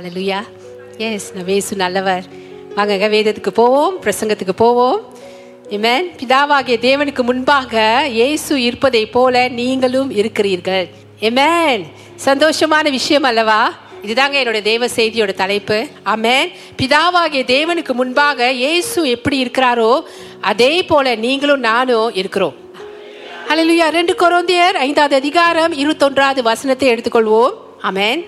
அலலுயா 0.00 0.40
S 0.98 1.32
நம்ம 1.34 1.58
நல்லவர். 1.74 2.24
வாங்க 2.74 3.08
வேதத்துக்கு 3.08 3.48
போவோம் 3.48 4.02
பிரசங்கத்துக்கு 4.02 4.52
போவோம். 4.56 5.14
இமேன் 5.70 6.06
பிதாவாகிய 6.18 6.76
தேவனுக்கு 6.86 7.22
முன்பாக 7.22 8.04
இயேசு 8.08 8.62
இருப்பதை 8.62 9.06
போல 9.06 9.48
நீங்களும் 9.48 10.10
இருக்கிறீர்கள். 10.10 10.88
Amen. 11.20 11.84
சந்தோஷமான 12.24 12.90
விஷயம் 12.90 13.22
அல்லவா? 13.22 13.72
இதுதாங்க 14.06 14.36
என்னோட 14.42 14.62
தேவ 14.62 14.86
செய்தியோட 14.86 15.34
தலைப்பு. 15.34 15.86
அமேன் 16.04 16.50
பிதாவாகிய 16.82 17.42
தேவனுக்கு 17.54 17.92
முன்பாக 17.92 18.50
இயேசு 18.50 19.08
எப்படி 19.08 19.44
இருக்கிறாரோ 19.44 20.00
அதே 20.40 20.82
போல 20.82 21.14
நீங்களும் 21.14 21.60
நானும் 21.60 22.14
இருக்கிறோம். 22.14 22.54
அலலுயா 23.48 23.88
ரெண்டு 23.88 24.14
கொரோந்தியர் 24.18 24.76
ஐந்தாவது 24.88 25.14
அதிகாரம் 25.14 25.72
இருபத்தொன்றாவது 25.72 26.42
வசனத்தை 26.42 26.88
எடுத்துக்கொள்வோம். 26.92 27.52
அமேன் 27.82 28.24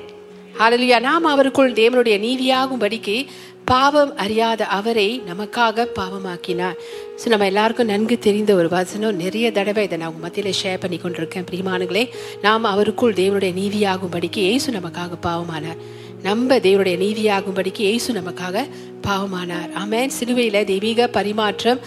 ஹalleluya 0.58 0.98
நாம் 1.00 1.24
அவருக்குள் 1.24 1.72
தேவனுடைய 1.78 2.16
நீதியாகும்படிக்கு 2.24 3.26
பாவம் 3.70 4.12
அறியாத 4.16 4.66
அவரை 4.76 5.06
நமக்காக 5.30 5.86
பாவமாக்கினார். 5.98 6.76
ஸோ 7.20 7.26
நம்ம 7.32 7.46
எல்லாருக்கும் 7.50 7.90
நன்கு 7.92 8.18
தெரிந்த 8.18 8.54
ஒரு 8.54 8.68
வசனம். 8.68 9.16
நிறைய 9.16 9.52
தடவை 9.52 9.84
இதை 9.84 9.98
நான் 9.98 10.20
மத்தியில் 10.24 10.58
ஷேர் 10.62 10.80
பண்ணி 10.80 10.98
கொண்டிருக்கேன். 11.02 11.46
பிரியமானங்களே 11.50 12.04
நாம் 12.46 12.70
அவருக்குள் 12.72 13.18
தேவனுடைய 13.20 13.52
நீதியாகும்படிக்கு 13.60 14.42
ஏசு 14.52 14.70
நமக்காக 14.78 15.18
பாவமானார். 15.28 15.80
நம்ம 16.22 16.56
தேவனுடைய 16.66 16.98
நீதியாகும்படிக்கு 17.04 17.82
இயேசு 17.88 18.12
நமக்காக 18.12 18.66
பாவமானார். 19.06 19.70
ஆமேன் 19.82 20.14
சிலுவையில் 20.18 20.68
தெய்வீக 20.72 21.08
பரிமாற்றம் 21.08 21.82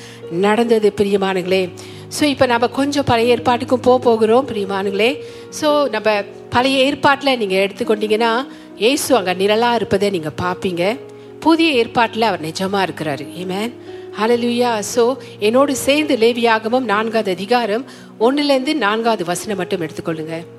நடந்தது 0.46 0.94
பிரியமானங்களே 1.02 1.64
ஸோ 2.10 2.24
இப்போ 2.24 2.46
நம்ம 2.46 2.68
கொஞ்சம் 2.68 3.06
பழைய 3.06 3.36
ஏற்பாட்டுக்கும் 3.36 3.82
போக 3.82 4.04
போகிறோம் 4.04 4.48
பிரியமானுங்களே 4.48 5.24
ஸோ 5.62 5.90
நம்ம 5.90 6.24
பழைய 6.50 6.84
ஏற்பாட்டில் 6.84 7.38
நீங்கள் 7.38 7.68
எடுத்துக்கொண்டீங்கன்னா 7.68 8.48
ஏசு 8.76 9.16
அங்கே 9.16 9.34
நிழலாக 9.34 9.76
இருப்பதை 9.76 10.10
நீங்கள் 10.10 10.38
பார்ப்பீங்க 10.42 10.98
புதிய 11.40 11.72
ஏற்பாட்டில் 11.72 12.22
அவர் 12.22 12.42
நிஜமாக 12.42 12.86
இருக்கிறாரு. 12.88 13.26
ஏமேன் 13.38 13.74
ஹலலுயா 14.20 14.82
ஸோ 14.96 15.18
என்னோடு 15.40 15.76
சேர்ந்து 15.76 16.18
லேவியாகமும் 16.18 16.84
நான்காவது 16.84 17.32
அதிகாரம் 17.32 17.86
ஒன்றுலேருந்து 18.20 18.74
நான்காவது 18.74 19.26
வசனம் 19.26 19.58
மட்டும் 19.58 19.82
எடுத்துக்கொள்ளுங்கள் 19.82 20.57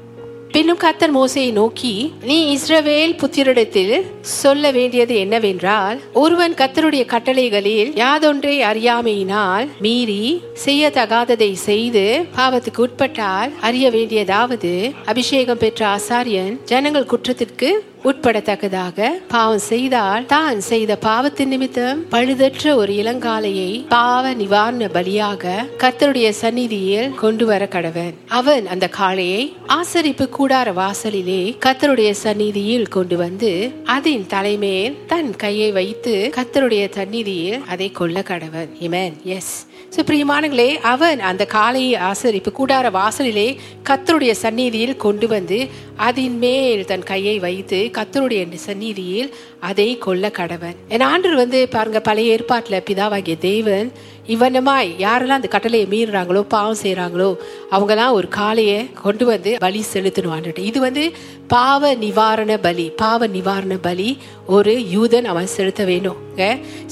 பின்னும் 0.48 0.78
கத்தர் 0.78 1.12
மோசையை 1.12 1.50
நோக்கி 1.52 1.92
நீ 2.22 2.36
இஸ்ரவேல் 2.52 3.12
புத்திரிடத்தில் 3.16 3.92
சொல்ல 4.34 4.70
வேண்டியது 4.70 5.14
என்னவென்றால் 5.16 5.98
ஒருவன் 6.14 6.54
கத்தருடைய 6.54 7.04
கட்டளைகளில் 7.06 7.90
யாதொன்றை 7.94 8.54
அறியாமையினால் 8.62 9.66
மீறி 9.80 10.22
செய்யத்தகாததை 10.64 11.50
செய்து 11.62 12.04
பாவத்துக்கு 12.36 12.82
உட்பட்டால் 12.82 13.52
அறிய 13.60 13.88
வேண்டியதாவது 13.90 14.72
அபிஷேகம் 15.06 15.58
பெற்ற 15.58 15.82
ஆசாரியன் 15.90 16.56
ஜனங்கள் 16.64 17.10
குற்றத்திற்கு 17.10 17.70
உட்படத்தக்கதாக 18.04 19.08
பாவம் 19.28 19.62
செய்தால் 19.68 20.26
தான் 20.26 20.60
செய்த 20.60 20.96
பாவத்தின் 20.96 21.48
நிமித்தம் 21.48 22.02
பழுதற்ற 22.10 22.74
ஒரு 22.76 22.92
இளங்காலையை 22.92 23.86
பாவ 23.88 24.34
நிவாரண 24.34 24.88
பலியாக 24.96 25.54
கர்த்தருடைய 25.82 26.28
சந்நிதியில் 26.28 27.14
கொண்டு 27.14 27.46
வர 27.46 27.66
கடவன். 27.66 28.12
அவன் 28.28 28.66
அந்த 28.66 28.90
காளையை 28.98 29.42
ஆசரிப்பு 29.66 30.26
கூடார 30.38 30.72
வாசலிலே 30.72 31.42
கர்த்தருடைய 31.66 32.10
சந்நிதியில் 32.10 32.88
கொண்டு 32.88 33.16
வந்து 33.16 33.72
அதன் 33.84 34.26
தலைமேல் 34.26 34.96
தன் 35.06 35.36
கையை 35.36 35.72
வைத்து 35.72 36.32
கர்த்தருடைய 36.36 36.88
சந்நிதியில் 36.98 37.64
அதை 37.66 37.90
கொல்ல 37.90 38.22
கடவன். 38.30 38.70
இமேன் 38.80 39.16
எஸ் 39.24 39.66
ஸோ 39.96 40.00
பிரியமானங்களே 40.08 40.70
அவன் 40.82 41.20
அந்த 41.20 41.46
காளையை 41.52 41.92
ஆசரிப்பு 42.08 42.50
கூடார 42.58 42.86
வாசலிலே 42.90 43.46
கத்தருடைய 43.88 44.30
சந்நிதியில் 44.30 44.96
கொண்டு 44.96 45.26
வந்து 45.26 45.58
அதன் 46.06 46.38
மேல் 46.38 46.84
தன் 46.84 47.02
கையை 47.02 47.38
வைத்து 47.38 47.90
கத்தருடைய 47.96 48.54
சந்நிதியில் 48.54 49.34
அதை 49.60 49.98
கொல்ல 49.98 50.28
கடவன். 50.28 50.76
என் 50.88 51.00
ஆண்டு 51.00 51.34
வந்து 51.34 51.68
பாருங்க 51.68 52.00
பழைய 52.00 52.32
ஏற்பாட்டில் 52.32 52.84
பிதாவாகிய 52.90 53.38
தேவன் 53.38 53.92
இவனமாய் 54.26 54.88
யாரெல்லாம் 54.98 55.38
அந்த 55.40 55.48
கட்டளையை 55.48 55.86
மீறுறாங்களோ 55.88 56.42
பாவம் 56.42 56.80
செய்கிறாங்களோ 56.82 57.36
அவங்கெல்லாம் 57.70 58.12
ஒரு 58.12 58.28
காளையை 58.36 58.92
கொண்டு 58.92 59.24
வந்து 59.24 59.56
பலி 59.58 59.84
செலுத்தணும் 59.92 60.58
இது 60.58 60.80
வந்து 60.80 61.12
பாவ 61.48 61.94
நிவாரண 61.94 62.58
பலி 62.58 62.90
பாவ 62.90 63.26
நிவாரண 63.26 63.76
பலி 63.76 64.18
ஒரு 64.46 64.72
யூதன் 64.74 65.24
அவன் 65.24 65.46
செலுத்த 65.46 65.84
வேணும். 65.84 66.16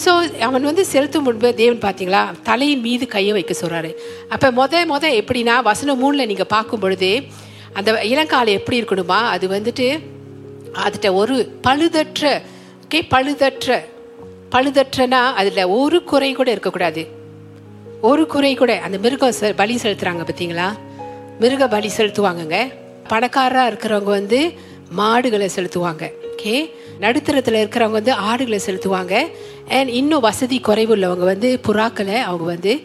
ஸோ 0.04 0.38
அவன் 0.38 0.62
வந்து 0.62 0.84
செலுத்தும் 0.84 1.22
முன்பு 1.22 1.54
தேவன் 1.54 1.78
பார்த்தீங்களா 1.78 2.30
தலையின் 2.42 2.80
மீது 2.80 3.06
கையை 3.06 3.32
வைக்க 3.32 3.54
சொல்கிறாரு 3.60 3.94
அப்போ 4.28 4.50
மொத 4.50 4.86
மொத 4.88 5.22
எப்படின்னா 5.22 5.62
வசனம் 5.62 6.00
மூணில் 6.02 6.26
நீங்கள் 6.26 6.46
பார்க்கும் 6.46 6.80
பொழுது 6.80 7.22
அந்த 7.76 7.92
இளங்காலை 7.92 8.46
எப்படி 8.46 8.82
இருக்கணுமா? 8.82 9.18
அது 9.18 9.48
வந்துட்டு 9.48 10.00
அதுகிட்ட 10.72 11.14
ஒரு 11.14 11.58
பழுதற்ற 11.62 12.42
ஓகே 12.88 13.00
பழுதற்ற 13.10 13.84
பழுதற்றனா 14.50 15.32
அதில் 15.32 15.64
ஒரு 15.64 16.04
குறை 16.04 16.32
கூட 16.32 16.50
இருக்கக்கூடாது. 16.50 17.06
ஒரு 18.00 18.26
குறை 18.26 18.54
கூட. 18.54 18.80
அந்த 18.80 18.98
மிருகம் 18.98 19.32
செ- 19.40 19.52
பலி 19.56 19.74
செலுத்துறாங்க 19.74 20.24
பார்த்தீங்களா 20.24 20.72
மிருக 21.40 21.68
பலி 21.68 21.90
செலுத்துவாங்கங்க. 21.96 22.72
பணக்காரராக 23.08 23.70
இருக்கிறவங்க 23.70 24.02
வந்து 24.02 24.52
மாடுகளை 24.90 25.50
செலுத்துவாங்க 25.56 26.12
ஓகே 26.36 26.70
நடுத்தரத்தில் 27.00 27.66
இருக்கிறவங்க 27.66 27.90
வந்து 27.90 28.12
ஆடுகளை 28.12 28.60
செலுத்துவாங்க. 28.66 29.30
அண்ட் 29.68 29.88
இன்னும் 29.88 30.20
வசதி 30.20 30.60
குறைவு 30.60 30.96
உள்ளவங்க 30.96 31.24
வந்து 31.24 31.60
புறாக்களை 31.68 32.20
அவங்க 32.20 32.44
வந்து 32.44 32.80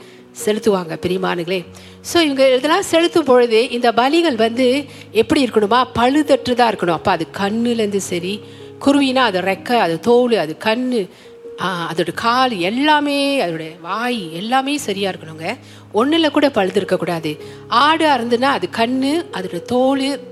செலுத்துவாங்க 0.46 0.98
பிரிமானுங்களே 1.02 1.66
ஸோ 2.14 2.22
இவங்க 2.22 2.56
இதெல்லாம் 2.56 2.82
செலுத்தும் 2.82 3.24
பொழுது 3.24 3.70
இந்த 3.70 3.92
பலிகள் 3.92 4.36
வந்து 4.36 4.86
எப்படி 5.12 5.46
இருக்கணுமா? 5.46 5.86
பழுதற்றுதான் 5.96 6.72
இருக்கணும். 6.72 7.00
அப்போ 7.00 7.12
அது 7.12 7.28
கண்ணுலேருந்து 7.38 7.98
சரி 7.98 8.42
குருவினா 8.86 9.16
அது 9.16 9.42
ரெக்கை 9.42 9.78
அது 9.78 10.00
தோல் 10.00 10.38
அது 10.38 10.58
கண் 10.58 11.08
அதோட 11.92 12.12
கால் 12.14 12.58
எல்லாமே 12.58 13.46
அதோட 13.46 13.82
வாய் 13.82 14.34
எல்லாமே 14.34 14.78
சரியாக 14.78 15.18
இருக்கணுங்க. 15.18 15.58
ஒன்றில் 15.92 16.32
கூட 16.32 16.50
பழுது 16.50 16.76
இருக்கக்கூடாது 16.76 17.38
ஆடு 17.68 18.06
அருந்துனா 18.06 18.52
அது 18.58 18.70
கண் 18.70 19.24
அதோட 19.32 19.62
தோல் 19.62 20.30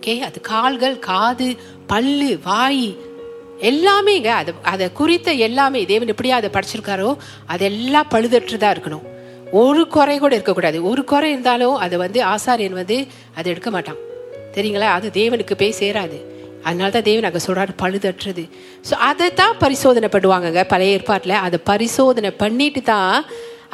ஓகே 0.00 0.18
அது 0.20 0.40
கால்கள் 0.40 0.98
காது 0.98 1.56
பல்லு 1.86 2.38
வாய் 2.44 2.96
எல்லாமேங்க 3.70 4.30
அதை 4.40 4.52
அதை 4.72 4.86
குறித்த 5.00 5.32
எல்லாமே 5.46 5.80
தேவன் 5.92 6.12
எப்படியா 6.14 6.36
அதை 6.40 6.50
படைச்சிருக்காரோ 6.56 7.10
அதெல்லாம் 7.54 8.10
பழுதற்றுதா 8.14 8.70
இருக்கணும். 8.74 9.04
ஒரு 9.62 9.82
குறை 9.94 10.14
கூட 10.22 10.32
இருக்கக்கூடாது. 10.36 10.78
ஒரு 10.90 11.02
குறை 11.10 11.28
இருந்தாலும் 11.34 11.76
அதை 11.84 11.96
வந்து 12.04 12.20
ஆசாரியன் 12.34 12.78
வந்து 12.80 12.96
அதை 13.38 13.46
எடுக்க 13.54 13.70
மாட்டான். 13.76 14.00
தெரியுங்களா? 14.56 14.88
அது 14.98 15.06
தேவனுக்கு 15.20 15.54
போய் 15.60 15.78
சேராது. 15.80 16.18
அதனால 16.68 16.90
தான் 16.96 17.06
தேவன் 17.08 17.28
அங்கே 17.28 17.42
சொல்றாரு 17.46 17.72
பழுதற்றது. 17.82 18.44
ஸோ 18.88 18.94
அதை 19.08 19.26
தான் 19.40 19.56
பரிசோதனை 19.64 20.08
பண்ணுவாங்கங்க 20.14 20.62
பழைய 20.72 20.96
ஏற்பாட்டில். 20.98 21.34
அதை 21.46 21.58
பரிசோதனை 21.70 22.30
பண்ணிட்டு 22.42 22.82
தான் 22.92 23.16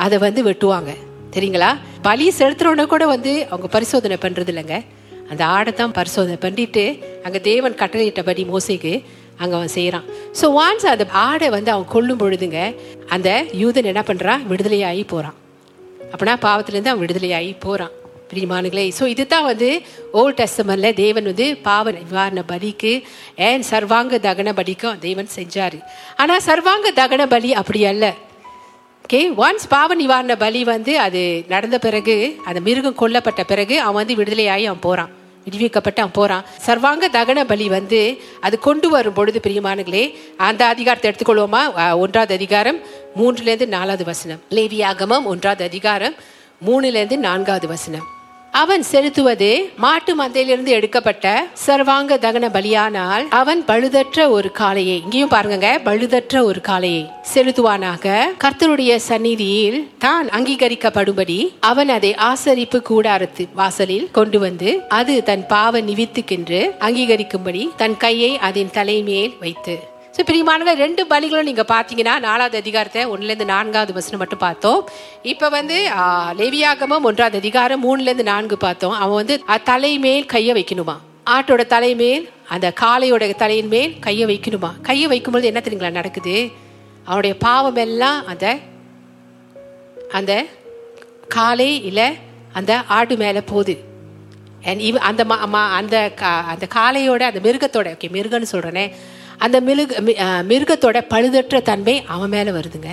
அதை 0.05 0.17
வந்து 0.27 0.41
வெட்டுவாங்க. 0.49 0.93
தெரியுங்களா? 1.35 1.71
பலி 2.07 2.27
செலுத்துறவன 2.39 2.87
கூட 2.93 3.05
வந்து 3.15 3.33
அவங்க 3.53 3.69
பரிசோதனை 3.77 4.17
பண்ணுறது 4.25 4.53
இல்லைங்க 4.53 4.77
அந்த 5.33 5.43
ஆடை 5.57 5.73
தான் 5.81 5.93
பரிசோதனை 5.99 6.37
பண்ணிட்டு 6.45 6.85
அங்கே 7.27 7.41
தேவன் 7.51 7.77
கட்டளையிட்டபடி 7.83 8.43
மோசைக்கு 8.53 8.95
அங்கே 9.43 9.57
அவன் 9.57 9.69
செய்கிறான் 9.69 10.07
ஸோ 10.41 10.49
வான்ஸ் 10.59 10.87
அந்த 10.93 11.07
ஆடை 11.27 11.49
வந்து 11.49 11.71
அவன் 11.71 11.89
கொல்லும் 11.89 12.21
பொழுதுங்க 12.23 12.61
அந்த 13.09 13.31
யூதன் 13.63 13.91
என்ன 13.93 14.05
பண்ணுறான் 14.07 14.45
விடுதலையாகி 14.51 15.07
போகிறான் 15.07 15.39
அப்படின்னா 16.13 16.37
பாவத்திலேருந்து 16.47 16.93
அவன் 16.93 17.05
விடுதலையாகி 17.07 17.53
போகிறான் 17.59 17.95
பிரியமானுங்களே 18.31 18.85
ஸோ 18.99 19.05
இதுதான் 19.07 19.45
வந்து 19.45 19.69
ஓல்ட் 20.13 20.41
டெஸ்டமன்ல 20.41 20.89
தேவன் 20.95 21.25
வந்து 21.25 21.47
பாவ 21.69 21.91
நிவாரண 21.91 22.43
பலிக்கு 22.53 22.93
ஏன் 23.49 23.65
சர்வாங்க 23.71 24.19
தகன 24.27 24.53
பலிக்கும் 24.61 24.99
தேவன் 24.99 25.31
செஞ்சார். 25.37 25.79
ஆனால் 26.17 26.41
சர்வாங்க 26.41 26.93
தகன 27.01 27.27
பலி 27.27 27.51
அப்படி 27.55 27.81
அல்ல. 27.85 28.05
ஓகே 29.05 29.21
ஒன்ஸ் 29.37 29.67
பாவ 29.69 29.95
நிவாரண 29.95 30.37
பலி 30.37 30.61
வந்து 30.65 30.93
அது 30.99 31.45
நடந்த 31.49 31.79
பிறகு 31.79 32.15
அந்த 32.45 32.61
மிருகம் 32.61 33.01
கொல்லப்பட்ட 33.01 33.45
பிறகு 33.45 33.81
அவன் 33.81 33.99
வந்து 34.01 34.15
விடுதலையாகி 34.15 34.65
அவன் 34.65 34.85
போகிறான் 34.87 35.11
விடுவிக்கப்பட்டு 35.49 35.97
அவன் 35.97 36.17
போகிறான் 36.19 36.45
சர்வாங்க 36.67 37.09
தகன 37.13 37.45
பலி 37.45 37.69
வந்து 37.69 38.21
அது 38.41 38.59
கொண்டு 38.59 38.89
வரும் 38.89 39.13
பொழுது 39.13 39.41
பிரியமானங்களே 39.47 40.15
அந்த 40.37 40.67
அதிகாரத்தை 40.67 41.11
எடுத்துக்கொள்வோமா? 41.11 41.63
ஒன்றாவது 41.97 42.35
அதிகாரம் 42.35 42.79
மூன்றுலேருந்து 43.17 43.67
நாலாவது 43.67 44.05
வசனம். 44.05 44.41
லேவியாகமம் 44.51 45.25
ஒன்றாவது 45.25 45.65
அதிகாரம் 45.65 46.15
மூணுலேருந்து 46.67 47.17
நான்காவது 47.17 47.69
வசனம். 47.69 48.07
அவன் 48.53 48.83
செலுத்துவது 48.83 49.71
மாட்டு 49.77 50.17
மந்தையிலிருந்து 50.17 50.67
எடுக்கப்பட்ட 50.67 51.47
சர்வாங்க 51.67 52.17
தகன 52.17 52.49
பலியானால் 52.53 53.29
அவன் 53.29 53.65
பழுதற்ற 53.67 54.29
ஒரு 54.29 54.51
காளையை 54.59 55.03
இங்கேயும் 55.03 55.29
பாருங்க 55.29 55.81
பழுதற்ற 55.85 56.43
ஒரு 56.43 56.61
காளையை 56.69 57.11
செலுத்துவானாக. 57.35 58.15
கர்த்தருடைய 58.39 58.97
சந்நிதியில் 58.97 59.91
தான் 59.99 60.29
அங்கீகரிக்கப்படும்படி 60.29 61.39
அவன் 61.61 61.89
அதை 61.89 62.15
ஆசரிப்பு 62.15 62.81
கூடாரத்து 62.91 63.47
வாசலில் 63.55 64.11
கொண்டு 64.11 64.39
வந்து 64.39 64.83
அது 64.89 65.23
தன் 65.23 65.47
பாவ 65.47 65.81
நிவித்துக்கென்று 65.81 66.63
அங்கீகரிக்கும்படி 66.81 67.69
தன் 67.77 67.97
கையை 67.97 68.39
அதன் 68.39 68.71
தலைமேல் 68.71 69.35
வைத்து. 69.41 69.79
பிரியமானவங்க 70.23 70.75
ரெண்டு 70.75 71.07
பலிகளும் 71.07 71.43
நீங்கள் 71.43 71.65
பார்த்தீங்கன்னா 71.65 72.19
நாலாவது 72.19 72.57
அதிகாரத்தை 72.57 73.07
ஒன்றுலேருந்து 73.07 73.45
நான்காவது 73.45 73.93
வசனம் 73.93 74.19
மட்டும் 74.19 74.39
பார்த்தோம். 74.39 74.89
இப்போ 75.23 75.49
வந்து 75.49 75.91
லேவியாகமம் 76.37 77.03
ஒன்றாவது 77.03 77.37
அதிகாரம் 77.37 77.85
மூணுலேருந்து 77.85 78.23
நான்கு 78.23 78.57
பார்த்தோம். 78.57 78.93
அவன் 78.93 79.15
வந்து 79.15 79.43
அ- 79.49 79.59
தலைமேல் 79.59 80.27
கையை 80.27 80.55
வைக்கணுமா? 80.55 80.97
ஆட்டோட 81.27 81.67
தலைமேல் 81.67 82.29
அந்த 82.49 82.73
காளையோட 82.81 83.35
தலையின் 83.35 83.69
மேல் 83.69 83.99
கையை 83.99 84.29
வைக்கணுமா? 84.29 84.81
கையை 84.83 85.09
வைக்கும்பொழுது 85.09 85.43
என்ன 85.43 85.63
தெரியுங்களா 85.65 85.91
நடக்குது? 85.91 86.51
அவனுடைய 87.05 87.37
பாவம் 87.37 87.77
எல்லாம் 87.77 88.27
அந்த 88.27 88.59
அந்த 90.13 90.45
காலை 91.29 91.85
இல்லை 91.85 92.19
அந்த 92.53 92.83
ஆடு 92.83 93.17
மேலே 93.17 93.41
போகுது. 93.41 93.85
அண்ட் 94.65 94.81
இவ 94.81 94.99
அந்த 94.99 95.25
மா 95.25 95.73
அந்த 95.73 96.13
கா- 96.17 96.45
அந்த 96.45 96.67
காளையோட 96.75 97.21
அந்த 97.21 97.41
மிருகத்தோட 97.43 97.87
ஓகே 97.87 98.09
மிருகன்னு 98.13 98.47
சொல்கிறேனே 98.53 98.93
அந்த 99.45 99.57
மிருக 99.67 100.01
மிருகத்தோட 100.51 100.99
பழுதற்ற 101.13 101.59
தன்மை 101.69 101.95
அவன் 102.15 102.33
மேலே 102.35 102.51
வருதுங்க. 102.57 102.91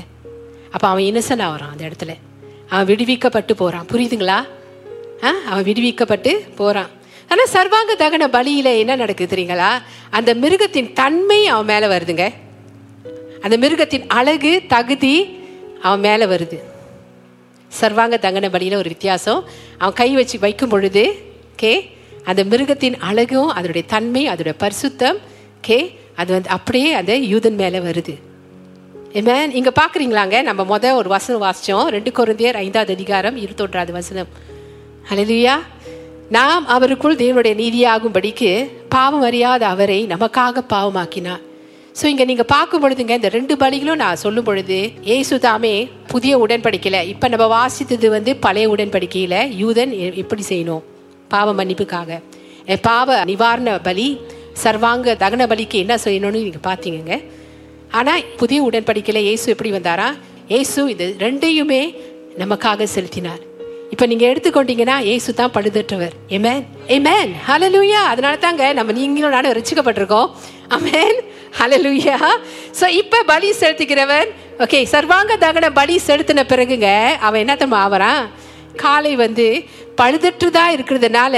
அப்போ 0.75 0.87
அவன் 0.91 1.05
இன்னசென்ட் 1.09 1.43
ஆகிறான் 1.47 1.73
அந்த 1.73 1.83
இடத்துல. 1.89 2.13
அவன் 2.73 2.87
விடுவிக்கப்பட்டு 2.89 3.53
போகிறான் 3.61 3.87
புரியுதுங்களா? 3.91 4.39
ஆ 5.27 5.31
அவன் 5.51 5.65
விடுவிக்கப்பட்டு 5.69 6.31
போகிறான் 6.59 6.91
ஆனால் 7.31 7.51
சர்வாங்க 7.55 7.91
தகன 8.03 8.25
பலியில் 8.35 8.71
என்ன 8.81 8.95
நடக்குது 9.01 9.35
தெரியுங்களா? 9.35 9.71
அந்த 10.17 10.31
மிருகத்தின் 10.43 10.89
தன்மை 10.99 11.39
அவன் 11.53 11.69
மேலே 11.71 11.87
வருதுங்க. 11.93 12.25
அந்த 13.45 13.55
மிருகத்தின் 13.63 14.05
அழகு 14.19 14.51
தகுதி 14.73 15.15
அவன் 15.87 16.03
மேலே 16.07 16.25
வருது. 16.33 16.57
சர்வாங்க 17.79 18.15
தகன 18.25 18.45
பலியில் 18.55 18.79
ஒரு 18.81 18.89
வித்தியாசம். 18.93 19.41
அவன் 19.81 19.97
கை 20.01 20.09
வச்சு 20.19 20.37
வைக்கும் 20.45 20.73
பொழுது 20.73 21.03
கே 21.61 21.73
அந்த 22.29 22.41
மிருகத்தின் 22.51 22.97
அழகும் 23.09 23.49
அதனுடைய 23.57 23.83
தன்மை 23.93 24.23
அதோட 24.31 24.51
பரிசுத்தம் 24.63 25.19
கே 25.67 25.79
அது 26.17 26.33
வந்து 26.33 26.49
அப்படியே 26.49 26.93
அந்த 26.93 27.17
யூதன் 27.17 27.55
மேலே 27.55 27.79
வருது. 27.79 28.17
ஏமேன் 29.13 29.55
இங்கே 29.55 29.69
பார்க்குறீங்களாங்க? 29.69 30.41
நம்ம 30.41 30.77
மொதல் 30.77 30.93
ஒரு 30.93 31.09
வசனம் 31.09 31.41
வாசிச்சோம். 31.41 31.85
ரெண்டு 31.85 32.11
குழந்தையர் 32.11 32.55
ஐந்தாவது 32.55 32.93
அதிகாரம் 32.93 33.37
இருபத்தொன்றாவது 33.37 33.91
வசனம். 33.91 34.27
ஹalleluya 35.09 35.59
நாம் 36.29 36.67
அவருக்குள் 36.67 37.15
தேவனுடைய 37.15 37.55
நீதியாகும்படிக்கு 37.55 38.71
பாவம் 38.89 39.21
அறியாத 39.21 39.67
அவரை 39.67 40.07
நமக்காக 40.07 40.61
பாவமாக்கினார். 40.69 41.41
ஸோ 42.01 42.05
இங்கே 42.05 42.25
நீங்கள் 42.25 42.45
பார்க்கும் 42.45 42.83
பொழுதுங்க 42.83 43.09
இந்த 43.09 43.29
ரெண்டு 43.29 43.55
பலிகளும் 43.55 43.95
நான் 43.95 44.15
சொல்லும் 44.15 44.43
பொழுது 44.43 44.91
ஏசு 45.01 45.39
தாமே 45.39 45.89
புதிய 46.07 46.37
உடன்படிக்கையில் 46.37 47.07
இப்போ 47.07 47.27
நம்ம 47.27 47.45
வாசித்தது 47.47 48.07
வந்து 48.07 48.35
பழைய 48.35 48.69
உடன்படிக்கையில் 48.69 49.51
யூதன் 49.63 49.91
எ- 49.91 50.13
எப்படி 50.13 50.43
செய்யணும்? 50.49 50.81
பாவ 51.27 51.63
மன்னிப்புக்காக. 51.63 52.21
என் 52.65 52.79
பாவ 52.81 53.23
நிவாரண 53.23 53.79
பலி 53.79 54.19
சர்வாங்க 54.63 55.15
தகன 55.23 55.45
பலிக்கு 55.51 55.77
என்ன 55.83 55.95
செய்யணும்னு 56.05 56.43
நீங்கள் 56.45 56.67
பார்த்தீங்கங்க 56.69 57.15
ஆனால் 57.97 58.23
புதிய 58.39 58.59
உடன்படிக்கையில் 58.67 59.25
இயேசு 59.27 59.45
எப்படி 59.53 59.69
வந்தாரா? 59.75 60.07
இயேசு 60.53 60.79
இது 60.93 61.05
ரெண்டையுமே 61.25 61.81
நமக்காக 62.41 62.87
செலுத்தினார். 62.95 63.41
இப்போ 63.93 64.05
நீங்கள் 64.11 64.29
எடுத்துக்கொண்டீங்கன்னா 64.31 64.95
ஏசு 65.13 65.29
தான் 65.39 65.53
பழுதற்றவர். 65.55 66.15
ஏமேன் 66.37 66.63
ஏமேன் 66.95 67.31
ஹலலூயா 67.47 68.01
அதனால 68.11 68.35
தாங்க 68.45 68.65
நம்ம 68.79 68.95
நீங்களும் 68.99 69.35
நானும் 69.35 69.55
ரசிக்கப்பட்டிருக்கோம். 69.57 70.29
அமேன் 70.77 71.19
ஹலலூயா 71.59 72.17
ஸோ 72.79 72.85
இப்போ 73.01 73.19
பலி 73.31 73.49
செலுத்துகிறவன் 73.61 74.29
ஓகே 74.65 74.79
சர்வாங்க 74.93 75.33
தகன 75.45 75.65
பலி 75.79 75.95
செலுத்தின 76.07 76.43
பிறகுங்க 76.51 76.89
அவன் 77.27 77.41
என்ன 77.43 77.55
தெரியுமா 77.55 77.81
ஆவறான்? 77.85 78.21
காலை 78.83 79.13
வந்து 79.25 79.47
பழுதற்றுதா 79.99 80.65
இருக்கிறதுனால 80.75 81.35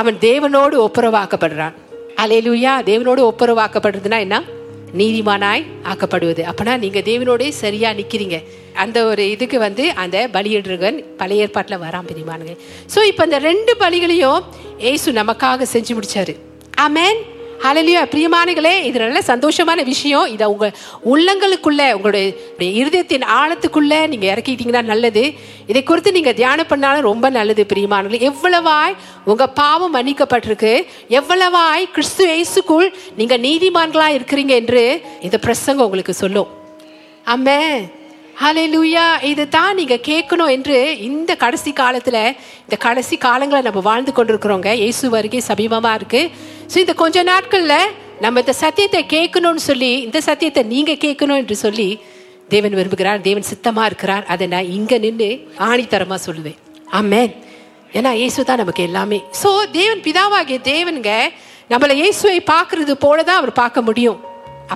அவன் 0.00 0.16
தேவனோடு 0.26 0.76
ஒப்புரவாக்கப்படுறான். 0.86 1.74
அலையிலுயா 2.22 2.72
தேவனோடு 2.88 3.22
ஒப்புரவாக்கப்படுறதுனா 3.30 4.18
என்ன? 4.26 4.36
நீதிமானாய் 5.00 5.62
ஆக்கப்படுவது. 5.90 6.42
அப்பனா 6.50 6.72
நீங்கள் 6.84 7.04
தேவனோடே 7.10 7.48
சரியாக 7.62 7.98
நிற்கிறீங்க 8.00 8.36
அந்த 8.82 8.98
ஒரு 9.10 9.22
இதுக்கு 9.34 9.58
வந்து 9.58 9.84
அந்த 10.02 10.16
பலியிடுறவன் 10.34 10.98
பழைய 11.20 11.44
ஏற்பாட்டில் 11.44 11.82
வரான் 11.84 12.08
பிரிமானுங்க 12.10 12.54
ஸோ 12.94 13.02
இப்போ 13.10 13.24
இந்த 13.28 13.38
ரெண்டு 13.48 13.72
பலிகளையும் 13.82 14.40
ஏசு 14.92 15.12
நமக்காக 15.20 15.66
செஞ்சு 15.74 15.94
முடிச்சாரு. 15.98 16.34
ஆமேன் 16.86 17.18
ஹalleluya 17.64 18.02
பிரியமானங்களே 18.12 18.72
இது 18.88 18.98
நல்ல 19.02 19.20
சந்தோஷமான 19.30 19.80
விஷயம். 19.88 20.28
இதை 20.34 20.46
உங்கள் 20.52 20.76
உள்ளங்களுக்குள்ள 21.12 21.82
உங்களுடைய 21.96 22.68
இருதயத்தின் 22.80 23.26
ஆழத்துக்குள்ள 23.38 23.92
நீங்கள் 24.12 24.30
இறக்கிட்டீங்கன்னா 24.32 24.82
நல்லது. 24.92 25.24
இதை 25.70 25.82
குறித்து 25.90 26.14
நீங்கள் 26.16 26.38
தியானம் 26.40 26.70
பண்ணாலும் 26.70 27.06
ரொம்ப 27.10 27.30
நல்லது 27.36 27.64
பிரியமானங்களே 27.72 28.22
எவ்வளவாய் 28.30 28.96
உங்கள் 29.32 29.52
பாவம் 29.60 29.94
மன்னிக்கப்பட்டிருக்கு. 29.98 30.72
எவ்வளவாய் 31.20 31.86
கிறிஸ்து 31.98 32.26
இயேசுக்குள் 32.32 32.88
நீங்கள் 33.20 33.44
நீதிமான்களாக 33.46 34.18
இருக்கிறீங்க 34.18 34.54
என்று 34.62 34.84
இந்த 35.28 35.38
பிரசங்கம் 35.46 35.88
உங்களுக்கு 35.88 36.20
சொல்லும். 36.24 36.50
ஆமே 38.48 38.62
ஹalleluya 38.64 39.06
இது 39.30 39.44
தான் 39.54 39.76
நீங்கள் 39.78 40.02
கேட்கணும் 40.08 40.50
என்று 40.54 40.76
இந்த 41.06 41.32
கடைசி 41.42 41.70
காலத்தில் 41.80 42.22
இந்த 42.66 42.76
கடைசி 42.84 43.16
காலங்களை 43.24 43.60
நம்ம 43.66 43.80
வாழ்ந்து 43.88 44.12
கொண்டிருக்கிறோங்க. 44.18 44.68
இயேசு 44.82 45.04
வருகை 45.14 45.40
சமீபமாக 45.48 45.98
இருக்குது 45.98 46.30
ஸோ 46.72 46.76
இந்த 46.84 46.94
கொஞ்ச 47.02 47.22
நாட்களில் 47.30 47.92
நம்ம 48.24 48.40
இந்த 48.44 48.54
சத்தியத்தை 48.62 49.02
கேட்கணும்னு 49.14 49.62
சொல்லி 49.68 49.92
இந்த 50.06 50.18
சத்தியத்தை 50.28 50.62
நீங்கள் 50.72 51.00
கேட்கணும் 51.04 51.40
என்று 51.42 51.56
சொல்லி 51.64 51.88
தேவன் 52.54 52.76
விரும்புகிறார் 52.78 53.20
தேவன் 53.28 53.48
சித்தமாக 53.50 53.88
இருக்கிறார். 53.90 54.24
அதை 54.34 54.46
நான் 54.54 54.70
இங்கே 54.78 54.98
நின்று 55.04 55.30
ஆணித்தரமாக 55.70 56.20
சொல்லுவேன். 56.26 56.58
ஆமேன். 57.00 57.30
ஏன்னா 57.98 58.12
இயேசு 58.22 58.48
தான் 58.50 58.62
நமக்கு 58.62 58.86
எல்லாமே. 58.88 59.18
ஸோ 59.42 59.50
தேவன் 59.78 60.04
பிதாவாகிய 60.06 60.60
தேவனுங்க 60.72 61.12
நம்மளை 61.72 61.96
இயேசுவை 62.02 62.38
பார்க்கறது 62.54 62.94
போல 63.04 63.18
தான் 63.30 63.40
அவர் 63.42 63.60
பார்க்க 63.62 63.88
முடியும். 63.88 64.18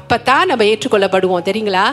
அப்போ 0.01 0.19
தான் 0.31 0.49
நம்ம 0.51 0.67
ஏற்றுக்கொள்ளப்படுவோம். 0.73 1.47
தெரியுங்களா? 1.49 1.87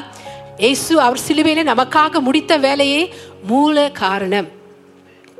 இயேசு 0.58 1.02
அவர் 1.02 1.20
சிலுவையில 1.28 1.74
நமக்காக 1.74 2.20
முடித்த 2.20 2.58
வேலையே 2.58 3.14
மூல 3.48 3.90
காரணம். 3.92 4.48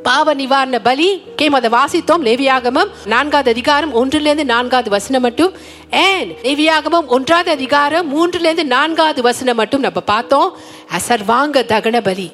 பாவ 0.04 0.34
நிவாரண 0.34 0.80
பலி 0.80 1.22
கேம் 1.36 1.54
அதை 1.54 1.70
வாசித்தோம் 1.70 2.26
லேவியாகமம் 2.26 2.92
நான்காவது 3.06 3.50
அதிகாரம் 3.50 3.94
ஒன்றிலிருந்து 3.94 4.46
நான்காவது 4.46 4.90
வசனம் 4.90 5.22
மட்டும். 5.22 5.54
ஏன்? 5.92 6.36
லேவியாகமம் 6.44 7.06
ஒன்றாவது 7.08 7.52
அதிகாரம் 7.52 8.08
மூன்றிலிருந்து 8.10 8.64
நான்காவது 8.64 9.22
வசனம் 9.22 9.56
மட்டும் 9.56 9.82
நம்ம 9.82 10.00
பார்த்தோம். 10.00 10.58
சர்வாங்க 11.08 11.64
தகன 11.64 12.02
பலி. 12.02 12.32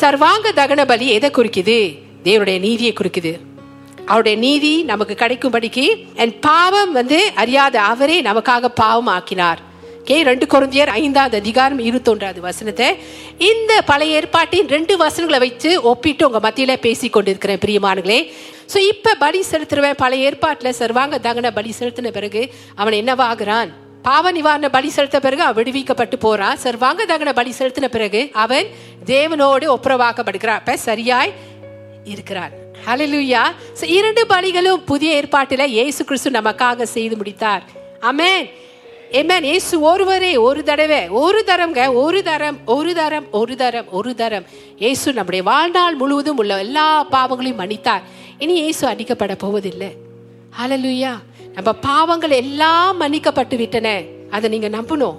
சர்வாங்க 0.00 0.52
தகன 0.54 0.86
பலி 0.86 1.08
எதை 1.08 1.30
குறிக்குது? 1.30 1.98
தேவனுடைய 2.24 2.58
நீதியை 2.58 2.92
குறிக்குது. 2.92 3.36
அவருடைய 4.06 4.38
நீதி 4.38 4.82
நமக்கு 4.82 5.14
கிடைக்கும்படிக்கு 5.14 6.04
என் 6.14 6.38
பாவம் 6.38 6.92
வந்து 6.92 7.32
அறியாத 7.34 7.80
அவரே 7.80 8.22
நமக்காக 8.22 8.64
பாவம் 8.64 9.06
ஆக்கினார் 9.06 9.72
கே 10.08 10.16
ரெண்டு 10.28 10.46
குழந்தையர் 10.52 10.90
ஐந்தாவது 11.00 11.36
அதிகாரம் 11.40 11.78
இருபத்தொன்றாவது 11.84 12.40
வசனத்தை. 12.46 12.86
இந்த 13.50 13.72
பழைய 13.90 14.16
ஏற்பாட்டின் 14.16 14.66
ரெண்டு 14.74 14.94
வசனங்களை 15.02 15.38
வச்சு 15.44 15.70
ஒப்பிட்டு 15.90 16.26
உங்க 16.28 16.40
மத்தியில 16.46 16.72
பேசி 16.86 17.08
கொண்டிருக்கிறேன் 17.14 17.60
பிரியமானங்களே 17.62 18.18
ஸோ 18.72 18.78
இப்ப 18.90 19.14
பலி 19.22 19.40
செலுத்துறவன் 19.50 19.96
பழைய 20.02 20.26
ஏற்பாட்டில் 20.28 20.76
சர்வாங்க 20.80 21.18
தகன 21.26 21.50
பலி 21.58 21.72
செலுத்தின 21.78 22.10
பிறகு 22.16 22.42
அவன் 22.82 22.96
என்னவாகிறான் 23.00 23.70
பாவ 24.08 24.32
நிவாரண 24.36 24.68
பலி 24.76 24.90
செலுத்த 24.96 25.20
பிறகு 25.26 25.42
அவன் 25.46 25.58
விடுவிக்கப்பட்டு 25.60 26.18
போறான் 26.26 26.60
சர்வாங்க 26.64 27.06
தகன 27.12 27.32
பலி 27.38 27.54
செலுத்தின 27.58 27.88
பிறகு 27.94 28.22
அவன் 28.44 28.68
தேவனோடு 29.12 29.68
ஒப்புரவாக்கப்படுகிறான். 29.76 30.60
அப்ப 30.62 30.76
சரியாய் 30.88 31.32
இருக்கிறார் 32.14 32.52
ஹலலுயா 32.86 33.44
இரண்டு 33.98 34.24
பலிகளும் 34.34 34.84
புதிய 34.92 35.12
ஏற்பாட்டில் 35.20 35.64
இயேசு 35.76 36.04
கிறிஸ்து 36.04 36.30
நமக்காக 36.38 36.88
செய்து 36.96 37.16
முடித்தார். 37.22 37.64
அமேன் 38.10 38.44
ஏமேன் 39.14 39.42
இயேசு 39.42 39.80
ஒருவரே 39.80 40.36
ஒரு 40.36 40.62
தடவை 40.62 41.08
ஒரு 41.08 41.44
தரம்ங்க 41.46 41.92
ஒரு 41.92 42.22
தரம் 42.22 42.56
ஒரு 42.66 42.94
தரம் 42.94 43.26
ஒரு 43.32 43.56
தரம் 43.56 43.90
ஒரு 43.90 44.14
தரம். 44.14 44.44
இயேசு 44.78 45.12
நம்முடைய 45.12 45.44
வாழ்நாள் 45.44 45.94
முழுவதும் 45.94 46.36
உள்ள 46.36 46.58
எல்லா 46.58 47.04
பாவங்களையும் 47.04 47.58
மன்னித்தார். 47.58 48.02
இனி 48.38 48.52
இயேசு 48.52 48.88
அடிக்கப்பட 48.88 49.34
போவதில்லை. 49.38 49.90
ஹலலுயா 50.58 51.12
நம்ம 51.54 51.72
பாவங்கள் 51.72 52.30
எல்லாம் 52.30 53.00
மன்னிக்கப்பட்டு 53.00 53.56
விட்டன. 53.56 54.02
அதை 54.30 54.58
நீங்க 54.58 54.68
நம்பணும். 54.68 55.16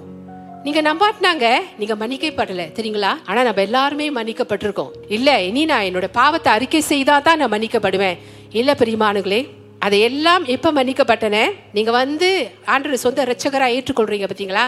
நீங்க 0.62 0.82
நம்பாட்டினாங்க 0.82 1.54
நீங்க 1.78 1.94
மன்னிக்கப்படல. 1.94 2.72
தெரியுங்களா? 2.72 3.12
ஆனா 3.26 3.42
நம்ம 3.42 3.62
எல்லாருமே 3.62 4.10
மன்னிக்கப்பட்டிருக்கோம். 4.10 4.90
இல்ல 5.08 5.42
இனி 5.42 5.64
நான் 5.64 5.82
என்னோட 5.82 6.08
பாவத்தை 6.12 6.52
அறிக்கை 6.52 6.82
செய்தாதான் 6.88 7.36
நான் 7.36 7.52
மன்னிக்கப்படுவேன். 7.52 8.18
இல்ல 8.52 8.74
பிரியமானுங்களே 8.78 9.46
அதை 9.86 9.98
எல்லாம் 10.08 10.44
மன்னிக்கப்பட்டன? 10.78 11.36
நீங்கள் 11.76 11.96
வந்து 12.02 12.28
ஆண்டு 12.74 12.98
சொந்த 13.04 13.26
ரச்சகராக 13.30 13.74
ஏற்றுக்கொள்றீங்க 13.76 14.28
பார்த்தீங்களா 14.28 14.64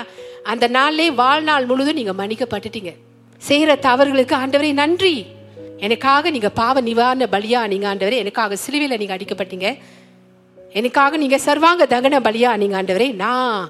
அந்த 0.53 0.65
நாள்லே 0.79 1.07
வாழ்நாள் 1.23 1.69
முழுதும் 1.71 1.99
நீங்கள் 2.01 2.19
மன்னிக்கப்பட்டுட்டீங்க. 2.21 2.93
செய்கிற 3.43 3.71
தவறுகளுக்கு 3.87 4.35
ஆண்டவரே 4.43 4.73
நன்றி. 4.83 5.15
எனக்காக 5.87 6.31
நீங்கள் 6.35 6.55
பாவ 6.61 6.81
நிவாரண 6.91 7.25
பலியா 7.35 7.61
நீங்கள் 7.73 7.91
ஆண்டவரே 7.91 8.21
எனக்காக 8.25 8.57
சிலுவையில் 8.65 9.01
நீங்கள் 9.01 9.17
அடிக்கப்பட்டீங்க. 9.17 9.69
எனக்காக 10.79 11.17
நீங்கள் 11.23 11.45
சர்வாங்க 11.49 11.83
தகன 11.93 12.21
பலியா 12.29 12.53
நீங்கள் 12.63 12.79
ஆண்டவரே 12.81 13.09
நான் 13.25 13.69